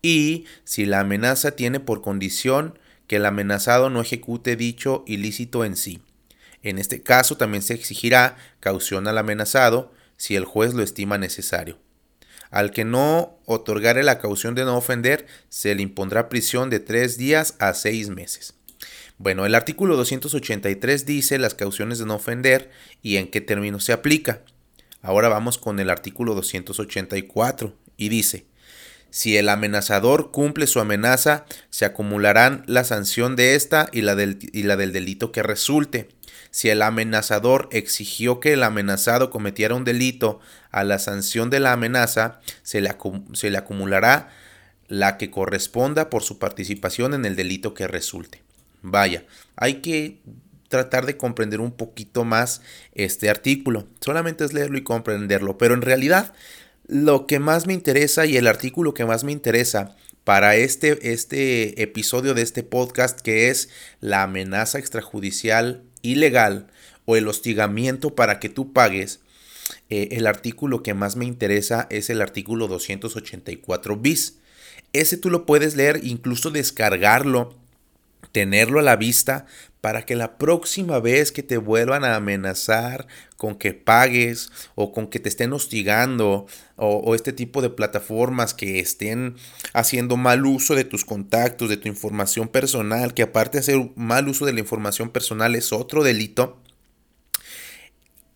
y 0.00 0.46
si 0.64 0.86
la 0.86 1.00
amenaza 1.00 1.50
tiene 1.50 1.80
por 1.80 2.00
condición 2.00 2.78
que 3.08 3.16
el 3.16 3.26
amenazado 3.26 3.90
no 3.90 4.00
ejecute 4.00 4.56
dicho 4.56 5.04
ilícito 5.06 5.66
en 5.66 5.76
sí. 5.76 6.00
En 6.62 6.78
este 6.78 7.02
caso 7.02 7.36
también 7.36 7.62
se 7.62 7.74
exigirá 7.74 8.36
caución 8.60 9.08
al 9.08 9.18
amenazado 9.18 9.92
si 10.16 10.36
el 10.36 10.44
juez 10.44 10.74
lo 10.74 10.82
estima 10.82 11.18
necesario. 11.18 11.78
Al 12.50 12.70
que 12.70 12.84
no 12.84 13.38
otorgare 13.46 14.02
la 14.02 14.18
caución 14.18 14.54
de 14.54 14.64
no 14.64 14.76
ofender, 14.76 15.26
se 15.48 15.74
le 15.74 15.82
impondrá 15.82 16.28
prisión 16.28 16.70
de 16.70 16.80
tres 16.80 17.16
días 17.16 17.54
a 17.58 17.72
seis 17.74 18.10
meses. 18.10 18.54
Bueno, 19.18 19.46
el 19.46 19.54
artículo 19.54 19.96
283 19.96 21.06
dice 21.06 21.38
las 21.38 21.54
cauciones 21.54 21.98
de 21.98 22.06
no 22.06 22.16
ofender 22.16 22.70
y 23.02 23.16
en 23.16 23.30
qué 23.30 23.40
término 23.40 23.80
se 23.80 23.92
aplica. 23.92 24.42
Ahora 25.00 25.28
vamos 25.28 25.58
con 25.58 25.80
el 25.80 25.90
artículo 25.90 26.34
284 26.34 27.74
y 27.96 28.08
dice, 28.08 28.46
si 29.10 29.36
el 29.36 29.48
amenazador 29.48 30.30
cumple 30.30 30.66
su 30.66 30.80
amenaza, 30.80 31.44
se 31.70 31.84
acumularán 31.84 32.64
la 32.66 32.82
sanción 32.82 33.36
de 33.36 33.54
esta 33.54 33.88
y 33.92 34.00
la 34.00 34.14
del, 34.14 34.38
y 34.52 34.62
la 34.62 34.76
del 34.76 34.92
delito 34.92 35.32
que 35.32 35.42
resulte. 35.42 36.08
Si 36.52 36.68
el 36.68 36.82
amenazador 36.82 37.68
exigió 37.72 38.38
que 38.38 38.52
el 38.52 38.62
amenazado 38.62 39.30
cometiera 39.30 39.74
un 39.74 39.84
delito, 39.84 40.38
a 40.70 40.84
la 40.84 40.98
sanción 40.98 41.48
de 41.48 41.60
la 41.60 41.72
amenaza 41.72 42.40
se 42.62 42.82
le, 42.82 42.94
se 43.32 43.50
le 43.50 43.56
acumulará 43.58 44.28
la 44.86 45.16
que 45.16 45.30
corresponda 45.30 46.10
por 46.10 46.22
su 46.22 46.38
participación 46.38 47.14
en 47.14 47.24
el 47.24 47.36
delito 47.36 47.72
que 47.72 47.88
resulte. 47.88 48.42
Vaya, 48.82 49.24
hay 49.56 49.76
que 49.76 50.20
tratar 50.68 51.06
de 51.06 51.16
comprender 51.16 51.60
un 51.60 51.72
poquito 51.72 52.24
más 52.24 52.60
este 52.94 53.30
artículo. 53.30 53.86
Solamente 54.00 54.44
es 54.44 54.52
leerlo 54.52 54.76
y 54.76 54.84
comprenderlo, 54.84 55.56
pero 55.56 55.72
en 55.72 55.80
realidad 55.80 56.34
lo 56.86 57.26
que 57.26 57.38
más 57.38 57.66
me 57.66 57.72
interesa 57.72 58.26
y 58.26 58.36
el 58.36 58.46
artículo 58.46 58.92
que 58.92 59.06
más 59.06 59.24
me 59.24 59.32
interesa 59.32 59.96
para 60.24 60.54
este, 60.56 61.12
este 61.12 61.82
episodio 61.82 62.34
de 62.34 62.42
este 62.42 62.62
podcast 62.62 63.20
que 63.20 63.48
es 63.48 63.70
la 64.00 64.22
amenaza 64.22 64.78
extrajudicial 64.78 65.84
ilegal 66.02 66.68
o 67.04 67.16
el 67.16 67.28
hostigamiento 67.28 68.14
para 68.14 68.38
que 68.38 68.48
tú 68.48 68.72
pagues, 68.72 69.20
eh, 69.88 70.08
el 70.12 70.26
artículo 70.26 70.82
que 70.82 70.94
más 70.94 71.16
me 71.16 71.24
interesa 71.24 71.86
es 71.90 72.10
el 72.10 72.20
artículo 72.20 72.68
284 72.68 73.96
bis. 73.96 74.38
Ese 74.92 75.16
tú 75.16 75.30
lo 75.30 75.46
puedes 75.46 75.76
leer, 75.76 76.00
incluso 76.02 76.50
descargarlo, 76.50 77.54
tenerlo 78.30 78.78
a 78.78 78.82
la 78.82 78.96
vista 78.96 79.46
para 79.82 80.06
que 80.06 80.14
la 80.14 80.38
próxima 80.38 81.00
vez 81.00 81.32
que 81.32 81.42
te 81.42 81.56
vuelvan 81.56 82.04
a 82.04 82.14
amenazar 82.14 83.08
con 83.36 83.56
que 83.56 83.74
pagues 83.74 84.52
o 84.76 84.92
con 84.92 85.08
que 85.08 85.18
te 85.18 85.28
estén 85.28 85.52
hostigando 85.52 86.46
o, 86.76 87.16
este 87.16 87.32
tipo 87.32 87.60
de 87.62 87.68
plataformas 87.68 88.54
que 88.54 88.78
estén 88.78 89.34
haciendo 89.72 90.16
mal 90.16 90.46
uso 90.46 90.76
de 90.76 90.84
tus 90.84 91.04
contactos, 91.04 91.68
de 91.68 91.76
tu 91.76 91.88
información 91.88 92.46
personal, 92.46 93.12
que 93.12 93.22
aparte 93.22 93.58
de 93.58 93.62
hacer 93.62 93.90
mal 93.96 94.28
uso 94.28 94.46
de 94.46 94.52
la 94.52 94.60
información 94.60 95.10
personal 95.10 95.56
es 95.56 95.72
otro 95.72 96.04
delito, 96.04 96.62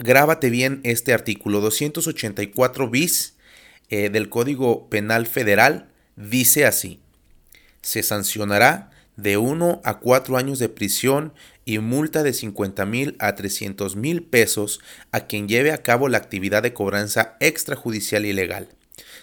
grábate 0.01 0.51
bien 0.51 0.81
este 0.83 1.13
artículo. 1.13 1.61
284 1.61 2.91
bis 2.91 3.37
eh, 3.89 4.11
del 4.11 4.29
Código 4.29 4.91
Penal 4.91 5.29
Federal, 5.29 5.93
dice 6.17 6.67
así, 6.67 6.99
se 7.83 8.03
sancionará 8.03 8.91
de 9.17 9.37
1 9.37 9.81
a 9.85 9.99
4 9.99 10.37
años 10.37 10.59
de 10.59 10.69
prisión 10.69 11.33
y 11.65 11.79
multa 11.79 12.23
de 12.23 12.33
50 12.33 12.87
mil 12.87 13.17
a 13.19 13.35
300 13.35 13.97
mil 13.97 14.23
pesos 14.23 14.81
a 15.13 15.27
quien 15.27 15.49
lleve 15.49 15.73
a 15.73 15.83
cabo 15.83 16.09
la 16.09 16.19
actividad 16.19 16.63
de 16.63 16.73
cobranza 16.73 17.37
extrajudicial 17.41 18.25
ilegal. 18.25 18.69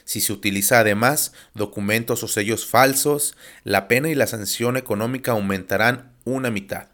Si 0.06 0.20
se 0.22 0.34
utiliza 0.34 0.80
además 0.80 1.34
documentos 1.54 2.24
o 2.24 2.28
sellos 2.28 2.68
falsos, 2.68 3.36
la 3.64 3.88
pena 3.88 4.10
y 4.10 4.16
la 4.16 4.28
sanción 4.28 4.78
económica 4.78 5.32
aumentarán 5.32 6.12
una 6.26 6.52
mitad. 6.52 6.93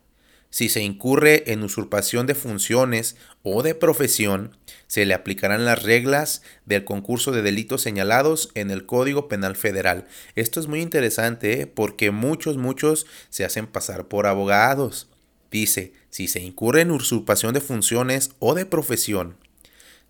Si 0.50 0.68
se 0.70 0.82
incurre 0.82 1.52
en 1.52 1.64
usurpación 1.64 2.26
de 2.26 2.34
funciones 2.34 3.16
o 3.44 3.62
de 3.62 3.76
profesión, 3.76 4.58
se 4.88 5.06
le 5.06 5.14
aplicarán 5.14 5.66
las 5.66 5.84
reglas 5.84 6.42
del 6.66 6.86
concurso 6.86 7.32
de 7.32 7.44
delitos 7.44 7.84
señalados 7.84 8.50
en 8.56 8.72
el 8.72 8.88
Código 8.88 9.28
Penal 9.28 9.56
Federal. 9.56 10.08
Esto 10.36 10.60
es 10.60 10.68
muy 10.68 10.82
interesante 10.82 11.62
¿eh? 11.62 11.68
porque 11.68 12.10
muchos, 12.10 12.58
muchos 12.58 13.06
se 13.30 13.46
hacen 13.46 13.68
pasar 13.68 14.08
por 14.08 14.26
abogados. 14.26 15.08
Dice, 15.52 15.94
si 16.10 16.28
se 16.28 16.40
incurre 16.40 16.82
en 16.82 16.92
usurpación 16.92 17.54
de 17.54 17.62
funciones 17.62 18.32
o 18.40 18.56
de 18.56 18.66
profesión, 18.66 19.38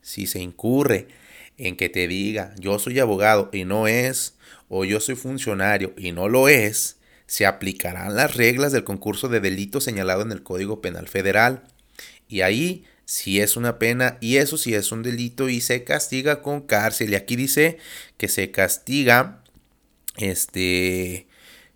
si 0.01 0.25
se 0.25 0.39
incurre 0.39 1.07
en 1.57 1.75
que 1.75 1.89
te 1.89 2.07
diga 2.07 2.55
yo 2.57 2.79
soy 2.79 2.99
abogado 2.99 3.49
y 3.51 3.65
no 3.65 3.89
es, 3.89 4.35
o 4.69 4.85
yo 4.85 5.01
soy 5.01 5.15
funcionario 5.15 5.93
y 5.97 6.13
no 6.13 6.29
lo 6.29 6.47
es, 6.47 6.98
se 7.29 7.45
aplicarán 7.45 8.15
las 8.15 8.35
reglas 8.35 8.71
del 8.71 8.83
concurso 8.83 9.29
de 9.29 9.39
delito 9.39 9.81
señalado 9.81 10.23
en 10.23 10.31
el 10.31 10.41
Código 10.41 10.81
Penal 10.81 11.07
Federal. 11.07 11.61
Y 12.27 12.41
ahí 12.41 12.85
si 13.05 13.39
es 13.39 13.55
una 13.55 13.77
pena 13.77 14.17
y 14.19 14.37
eso 14.37 14.57
sí 14.57 14.73
es 14.73 14.91
un 14.91 15.03
delito 15.03 15.47
y 15.47 15.61
se 15.61 15.83
castiga 15.83 16.41
con 16.41 16.61
cárcel. 16.61 17.11
Y 17.11 17.15
aquí 17.15 17.35
dice 17.35 17.77
que 18.17 18.27
se 18.29 18.49
castiga 18.49 19.43
este 20.17 21.27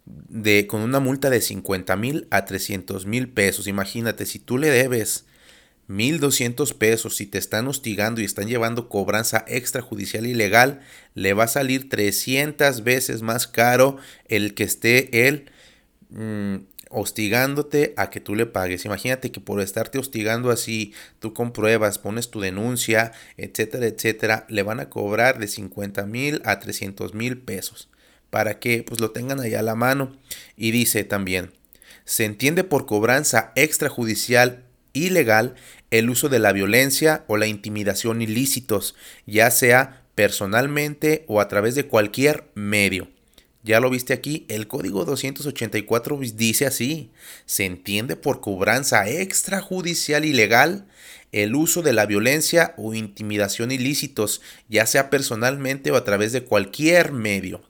de 0.06 0.66
con 0.66 0.82
una 0.82 1.00
multa 1.00 1.30
de 1.30 1.40
50 1.40 1.96
mil 1.98 2.28
a 2.32 2.46
300 2.46 3.06
mil 3.06 3.30
pesos. 3.30 3.68
Imagínate, 3.68 4.26
si 4.26 4.40
tú 4.40 4.58
le 4.58 4.72
debes 4.72 5.26
1.200 5.90 6.74
pesos, 6.78 7.16
si 7.16 7.26
te 7.26 7.38
están 7.38 7.68
hostigando 7.68 8.22
y 8.22 8.26
están 8.26 8.48
llevando 8.48 8.90
cobranza 8.90 9.44
extrajudicial 9.48 10.26
ilegal, 10.26 10.82
le 11.14 11.34
va 11.34 11.46
a 11.46 11.48
salir 11.48 11.90
300 11.90 12.84
veces 12.84 13.22
más 13.22 13.48
caro 13.48 13.98
el 14.28 14.54
que 14.54 14.64
esté 14.64 15.28
él 15.28 15.52
mm, 16.10 16.56
hostigándote 16.90 17.94
a 17.98 18.10
que 18.10 18.22
tú 18.22 18.36
le 18.36 18.46
pagues. 18.46 18.86
Imagínate 18.86 19.32
que 19.32 19.42
por 19.42 19.60
estarte 19.60 19.98
hostigando 19.98 20.52
así, 20.52 20.94
tú 21.20 21.34
compruebas, 21.34 22.00
pones 22.00 22.30
tu 22.30 22.40
denuncia, 22.40 23.12
etcétera, 23.36 23.88
etcétera, 23.88 24.46
le 24.50 24.64
van 24.64 24.80
a 24.80 24.90
cobrar 24.90 25.40
de 25.40 25.48
50 25.48 26.06
mil 26.06 26.42
a 26.46 26.60
300 26.60 27.14
mil 27.14 27.40
pesos 27.40 27.90
para 28.30 28.60
que 28.60 28.84
pues 28.84 29.00
lo 29.00 29.12
tengan 29.12 29.40
allá 29.40 29.60
a 29.60 29.64
la 29.64 29.76
mano. 29.76 30.16
Y 30.56 30.72
dice 30.72 31.04
también, 31.04 31.52
se 32.06 32.26
entiende 32.26 32.64
por 32.64 32.86
cobranza 32.86 33.52
extrajudicial 33.56 34.64
ilegal 34.94 35.56
el 35.92 36.10
uso 36.10 36.30
de 36.30 36.40
la 36.40 36.54
violencia 36.54 37.26
o 37.28 37.38
la 37.38 37.48
intimidación 37.48 38.22
ilícitos, 38.22 38.96
ya 39.26 39.52
sea 39.52 40.04
personalmente 40.16 41.26
o 41.28 41.42
a 41.42 41.48
través 41.48 41.76
de 41.76 41.88
cualquier 41.88 42.50
medio. 42.56 43.10
Ya 43.64 43.80
lo 43.80 43.90
viste 43.90 44.14
aquí, 44.14 44.46
el 44.50 44.68
código 44.68 45.06
284 45.06 46.20
dice 46.36 46.66
así, 46.66 47.12
se 47.46 47.66
entiende 47.66 48.16
por 48.16 48.42
cobranza 48.42 49.08
extrajudicial 49.08 50.26
ilegal 50.26 50.86
el 51.32 51.56
uso 51.56 51.82
de 51.82 51.94
la 51.94 52.06
violencia 52.06 52.74
o 52.78 52.94
intimidación 52.94 53.72
ilícitos, 53.72 54.42
ya 54.68 54.86
sea 54.86 55.10
personalmente 55.10 55.92
o 55.92 55.96
a 55.96 56.04
través 56.04 56.34
de 56.34 56.44
cualquier 56.44 57.14
medio 57.14 57.62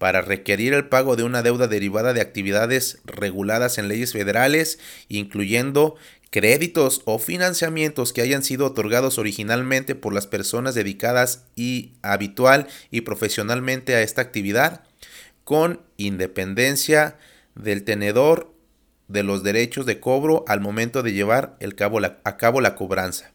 para 0.00 0.22
requerir 0.22 0.72
el 0.72 0.88
pago 0.88 1.14
de 1.14 1.24
una 1.24 1.42
deuda 1.42 1.68
derivada 1.68 2.14
de 2.14 2.22
actividades 2.22 3.00
reguladas 3.04 3.76
en 3.76 3.86
leyes 3.86 4.14
federales, 4.14 4.78
incluyendo 5.08 5.96
créditos 6.30 7.02
o 7.04 7.18
financiamientos 7.18 8.12
que 8.12 8.22
hayan 8.22 8.42
sido 8.42 8.66
otorgados 8.66 9.18
originalmente 9.18 9.94
por 9.94 10.14
las 10.14 10.26
personas 10.26 10.74
dedicadas 10.74 11.44
y 11.56 11.92
habitual 12.02 12.68
y 12.90 13.02
profesionalmente 13.02 13.96
a 13.96 14.02
esta 14.02 14.22
actividad, 14.22 14.84
con 15.44 15.80
independencia 15.96 17.18
del 17.56 17.82
tenedor 17.82 18.54
de 19.08 19.24
los 19.24 19.42
derechos 19.42 19.86
de 19.86 19.98
cobro 19.98 20.44
al 20.46 20.60
momento 20.60 21.02
de 21.02 21.12
llevar 21.12 21.56
el 21.58 21.74
cabo 21.74 21.98
a 21.98 22.36
cabo 22.36 22.60
la 22.60 22.76
cobranza. 22.76 23.32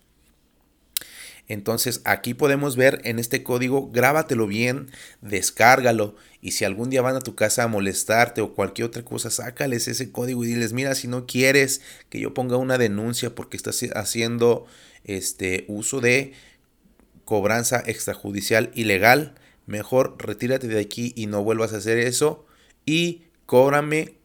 Entonces 1.47 2.01
aquí 2.05 2.33
podemos 2.33 2.75
ver 2.75 3.01
en 3.03 3.19
este 3.19 3.43
código, 3.43 3.91
grábatelo 3.91 4.47
bien, 4.47 4.89
descárgalo 5.21 6.15
y 6.41 6.51
si 6.51 6.65
algún 6.65 6.89
día 6.89 7.01
van 7.01 7.15
a 7.15 7.21
tu 7.21 7.35
casa 7.35 7.63
a 7.63 7.67
molestarte 7.67 8.41
o 8.41 8.53
cualquier 8.53 8.87
otra 8.87 9.03
cosa, 9.03 9.29
sácales 9.29 9.87
ese 9.87 10.11
código 10.11 10.43
y 10.43 10.47
diles, 10.47 10.73
mira, 10.73 10.95
si 10.95 11.07
no 11.07 11.25
quieres 11.27 11.81
que 12.09 12.19
yo 12.19 12.33
ponga 12.33 12.57
una 12.57 12.77
denuncia 12.77 13.35
porque 13.35 13.57
estás 13.57 13.83
haciendo 13.95 14.65
este 15.03 15.65
uso 15.67 16.01
de 16.01 16.33
cobranza 17.25 17.83
extrajudicial 17.85 18.71
ilegal, 18.73 19.35
mejor 19.67 20.15
retírate 20.19 20.67
de 20.67 20.79
aquí 20.79 21.13
y 21.15 21.27
no 21.27 21.43
vuelvas 21.43 21.73
a 21.73 21.77
hacer 21.77 21.99
eso 21.99 22.45
y 22.85 23.23
cóbrame 23.45 24.15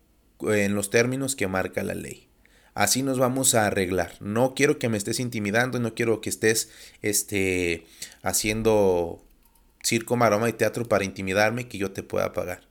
en 0.40 0.74
los 0.74 0.88
términos 0.88 1.36
que 1.36 1.48
marca 1.48 1.82
la 1.82 1.94
ley. 1.94 2.29
Así 2.74 3.02
nos 3.02 3.18
vamos 3.18 3.54
a 3.54 3.66
arreglar. 3.66 4.14
No 4.20 4.54
quiero 4.54 4.78
que 4.78 4.88
me 4.88 4.96
estés 4.96 5.20
intimidando, 5.20 5.80
no 5.80 5.94
quiero 5.94 6.20
que 6.20 6.30
estés 6.30 6.70
este, 7.02 7.84
haciendo 8.22 9.22
circo, 9.82 10.16
maroma 10.16 10.48
y 10.48 10.52
teatro 10.52 10.88
para 10.88 11.04
intimidarme 11.04 11.68
que 11.68 11.78
yo 11.78 11.90
te 11.90 12.02
pueda 12.02 12.32
pagar. 12.32 12.62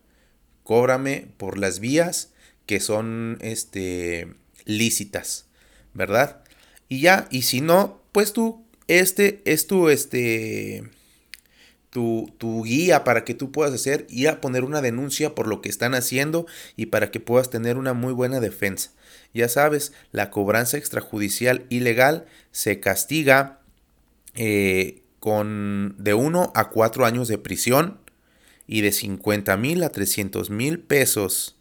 Cóbrame 0.63 1.27
por 1.38 1.57
las 1.57 1.79
vías 1.79 2.31
que 2.65 2.79
son 2.79 3.38
este, 3.41 4.33
lícitas, 4.65 5.47
¿verdad? 5.93 6.43
Y 6.88 7.01
ya, 7.01 7.27
y 7.31 7.41
si 7.43 7.62
no, 7.62 8.01
pues 8.12 8.33
tú, 8.33 8.63
este 8.88 9.41
es 9.45 9.67
tu, 9.67 9.89
este, 9.89 10.83
tu, 11.89 12.32
tu, 12.38 12.63
guía 12.63 13.04
para 13.04 13.25
que 13.25 13.34
tú 13.34 13.52
puedas 13.52 13.73
hacer, 13.73 14.06
ir 14.10 14.30
a 14.30 14.41
poner 14.41 14.63
una 14.63 14.82
denuncia 14.82 15.36
por 15.36 15.47
lo 15.47 15.62
que 15.62 15.69
están 15.69 15.95
haciendo 15.95 16.45
y 16.75 16.88
para 16.88 17.12
que 17.12 17.19
puedas 17.19 17.49
tener 17.49 17.78
una 17.78 17.93
muy 17.93 18.13
buena 18.13 18.39
defensa. 18.39 18.91
Ya 19.34 19.49
sabes, 19.49 19.93
la 20.12 20.32
cobranza 20.32 20.78
extrajudicial 20.78 21.65
ilegal 21.69 22.25
se 22.52 22.80
castiga 22.80 23.60
eh, 24.36 25.02
con 25.19 25.95
de 25.97 26.13
1 26.13 26.52
a 26.56 26.69
4 26.69 27.06
años 27.06 27.28
de 27.28 27.38
prisión 27.38 27.99
y 28.67 28.82
de 28.82 28.91
50 28.91 29.58
mil 29.58 29.84
a 29.84 29.89
300 29.89 30.49
mil 30.49 30.80
pesos 30.80 31.56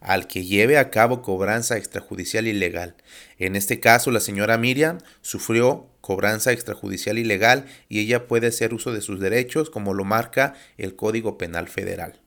al 0.00 0.26
que 0.26 0.44
lleve 0.44 0.78
a 0.78 0.90
cabo 0.90 1.22
cobranza 1.22 1.76
extrajudicial 1.76 2.46
ilegal. 2.46 2.96
En 3.38 3.54
este 3.54 3.80
caso, 3.80 4.10
la 4.10 4.20
señora 4.20 4.58
Miriam 4.58 4.98
sufrió 5.20 5.86
cobranza 6.00 6.52
extrajudicial 6.52 7.18
ilegal 7.18 7.66
y 7.88 8.00
ella 8.00 8.26
puede 8.26 8.48
hacer 8.48 8.74
uso 8.74 8.92
de 8.92 9.02
sus 9.02 9.20
derechos 9.20 9.70
como 9.70 9.94
lo 9.94 10.04
marca 10.04 10.54
el 10.78 10.96
Código 10.96 11.36
Penal 11.36 11.68
Federal. 11.68 12.20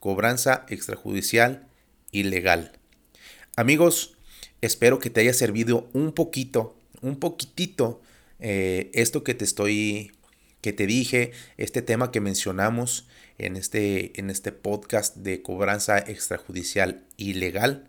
Cobranza 0.00 0.66
extrajudicial 0.68 1.68
ilegal. 2.10 2.72
Amigos, 3.56 4.16
espero 4.60 4.98
que 4.98 5.10
te 5.10 5.20
haya 5.20 5.34
servido 5.34 5.88
un 5.92 6.12
poquito, 6.12 6.76
un 7.00 7.18
poquitito 7.18 8.00
eh, 8.40 8.90
esto 8.94 9.22
que 9.22 9.34
te 9.34 9.44
estoy, 9.44 10.12
que 10.60 10.72
te 10.72 10.86
dije, 10.86 11.32
este 11.58 11.82
tema 11.82 12.10
que 12.10 12.20
mencionamos 12.20 13.06
en 13.46 13.56
este, 13.56 14.18
en 14.20 14.30
este 14.30 14.52
podcast 14.52 15.16
de 15.16 15.42
cobranza 15.42 15.98
extrajudicial 15.98 17.04
ilegal. 17.16 17.88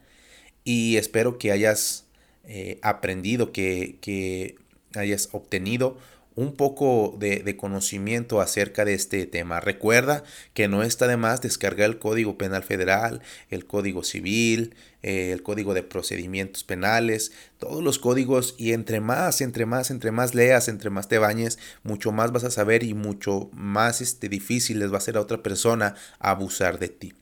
Y 0.63 0.97
espero 0.97 1.37
que 1.37 1.51
hayas 1.51 2.05
eh, 2.45 2.79
aprendido, 2.81 3.51
que, 3.51 3.97
que 4.01 4.55
hayas 4.95 5.29
obtenido 5.31 5.97
un 6.35 6.55
poco 6.55 7.15
de, 7.19 7.55
conocimiento 7.57 8.41
acerca 8.41 8.85
de 8.85 8.93
este 8.93 9.25
tema. 9.25 9.59
Recuerda 9.59 10.23
que 10.53 10.67
no 10.67 10.83
está 10.83 11.07
de 11.07 11.17
más 11.17 11.41
descargar 11.41 11.89
el 11.89 11.99
Código 11.99 12.37
Penal 12.37 12.63
Federal, 12.63 13.21
el 13.49 13.65
Código 13.65 14.03
Civil, 14.03 14.75
eh, 15.03 15.31
el 15.31 15.43
Código 15.43 15.73
de 15.73 15.83
Procedimientos 15.83 16.63
Penales, 16.63 17.31
todos 17.59 17.83
los 17.83 17.99
códigos 17.99 18.55
y 18.57 18.73
entre 18.73 19.01
más, 19.01 19.41
entre 19.41 19.65
más, 19.65 19.91
entre 19.91 20.11
más 20.11 20.33
leas, 20.33 20.67
entre 20.67 20.89
más 20.89 21.07
te 21.07 21.17
bañes, 21.17 21.59
mucho 21.83 22.11
más 22.11 22.31
vas 22.31 22.43
a 22.43 22.51
saber 22.51 22.83
y 22.83 22.93
mucho 22.93 23.49
más 23.53 24.01
este, 24.01 24.29
difícil 24.29 24.79
les 24.79 24.93
va 24.93 24.97
a 24.97 25.01
ser 25.01 25.17
a 25.17 25.21
otra 25.21 25.43
persona 25.43 25.95
abusar 26.19 26.79
de 26.79 26.89
ti. 26.89 27.13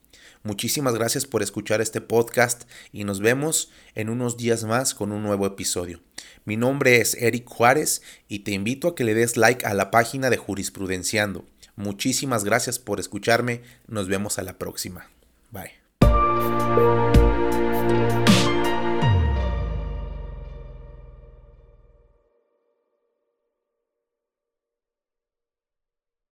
Muchísimas 0.43 0.93
gracias 0.93 1.25
por 1.25 1.43
escuchar 1.43 1.81
este 1.81 2.01
podcast 2.01 2.63
y 2.91 3.03
nos 3.03 3.19
vemos 3.19 3.71
en 3.93 4.09
unos 4.09 4.37
días 4.37 4.63
más 4.63 4.93
con 4.93 5.11
un 5.11 5.21
nuevo 5.21 5.45
episodio. 5.45 5.99
Mi 6.45 6.55
nombre 6.55 7.01
es 7.01 7.15
Eric 7.15 7.47
Juárez 7.47 8.01
y 8.27 8.39
te 8.39 8.51
invito 8.51 8.87
a 8.87 8.95
que 8.95 9.03
le 9.03 9.13
des 9.13 9.35
like 9.35 9.65
a 9.65 9.73
la 9.73 9.91
página 9.91 10.29
de 10.29 10.37
Jurisprudenciando. 10.37 11.45
Muchísimas 11.75 12.43
gracias 12.43 12.79
por 12.79 12.99
escucharme. 12.99 13.61
Nos 13.87 14.07
vemos 14.07 14.39
a 14.39 14.43
la 14.43 14.57
próxima. 14.57 15.09
Bye. 15.51 15.79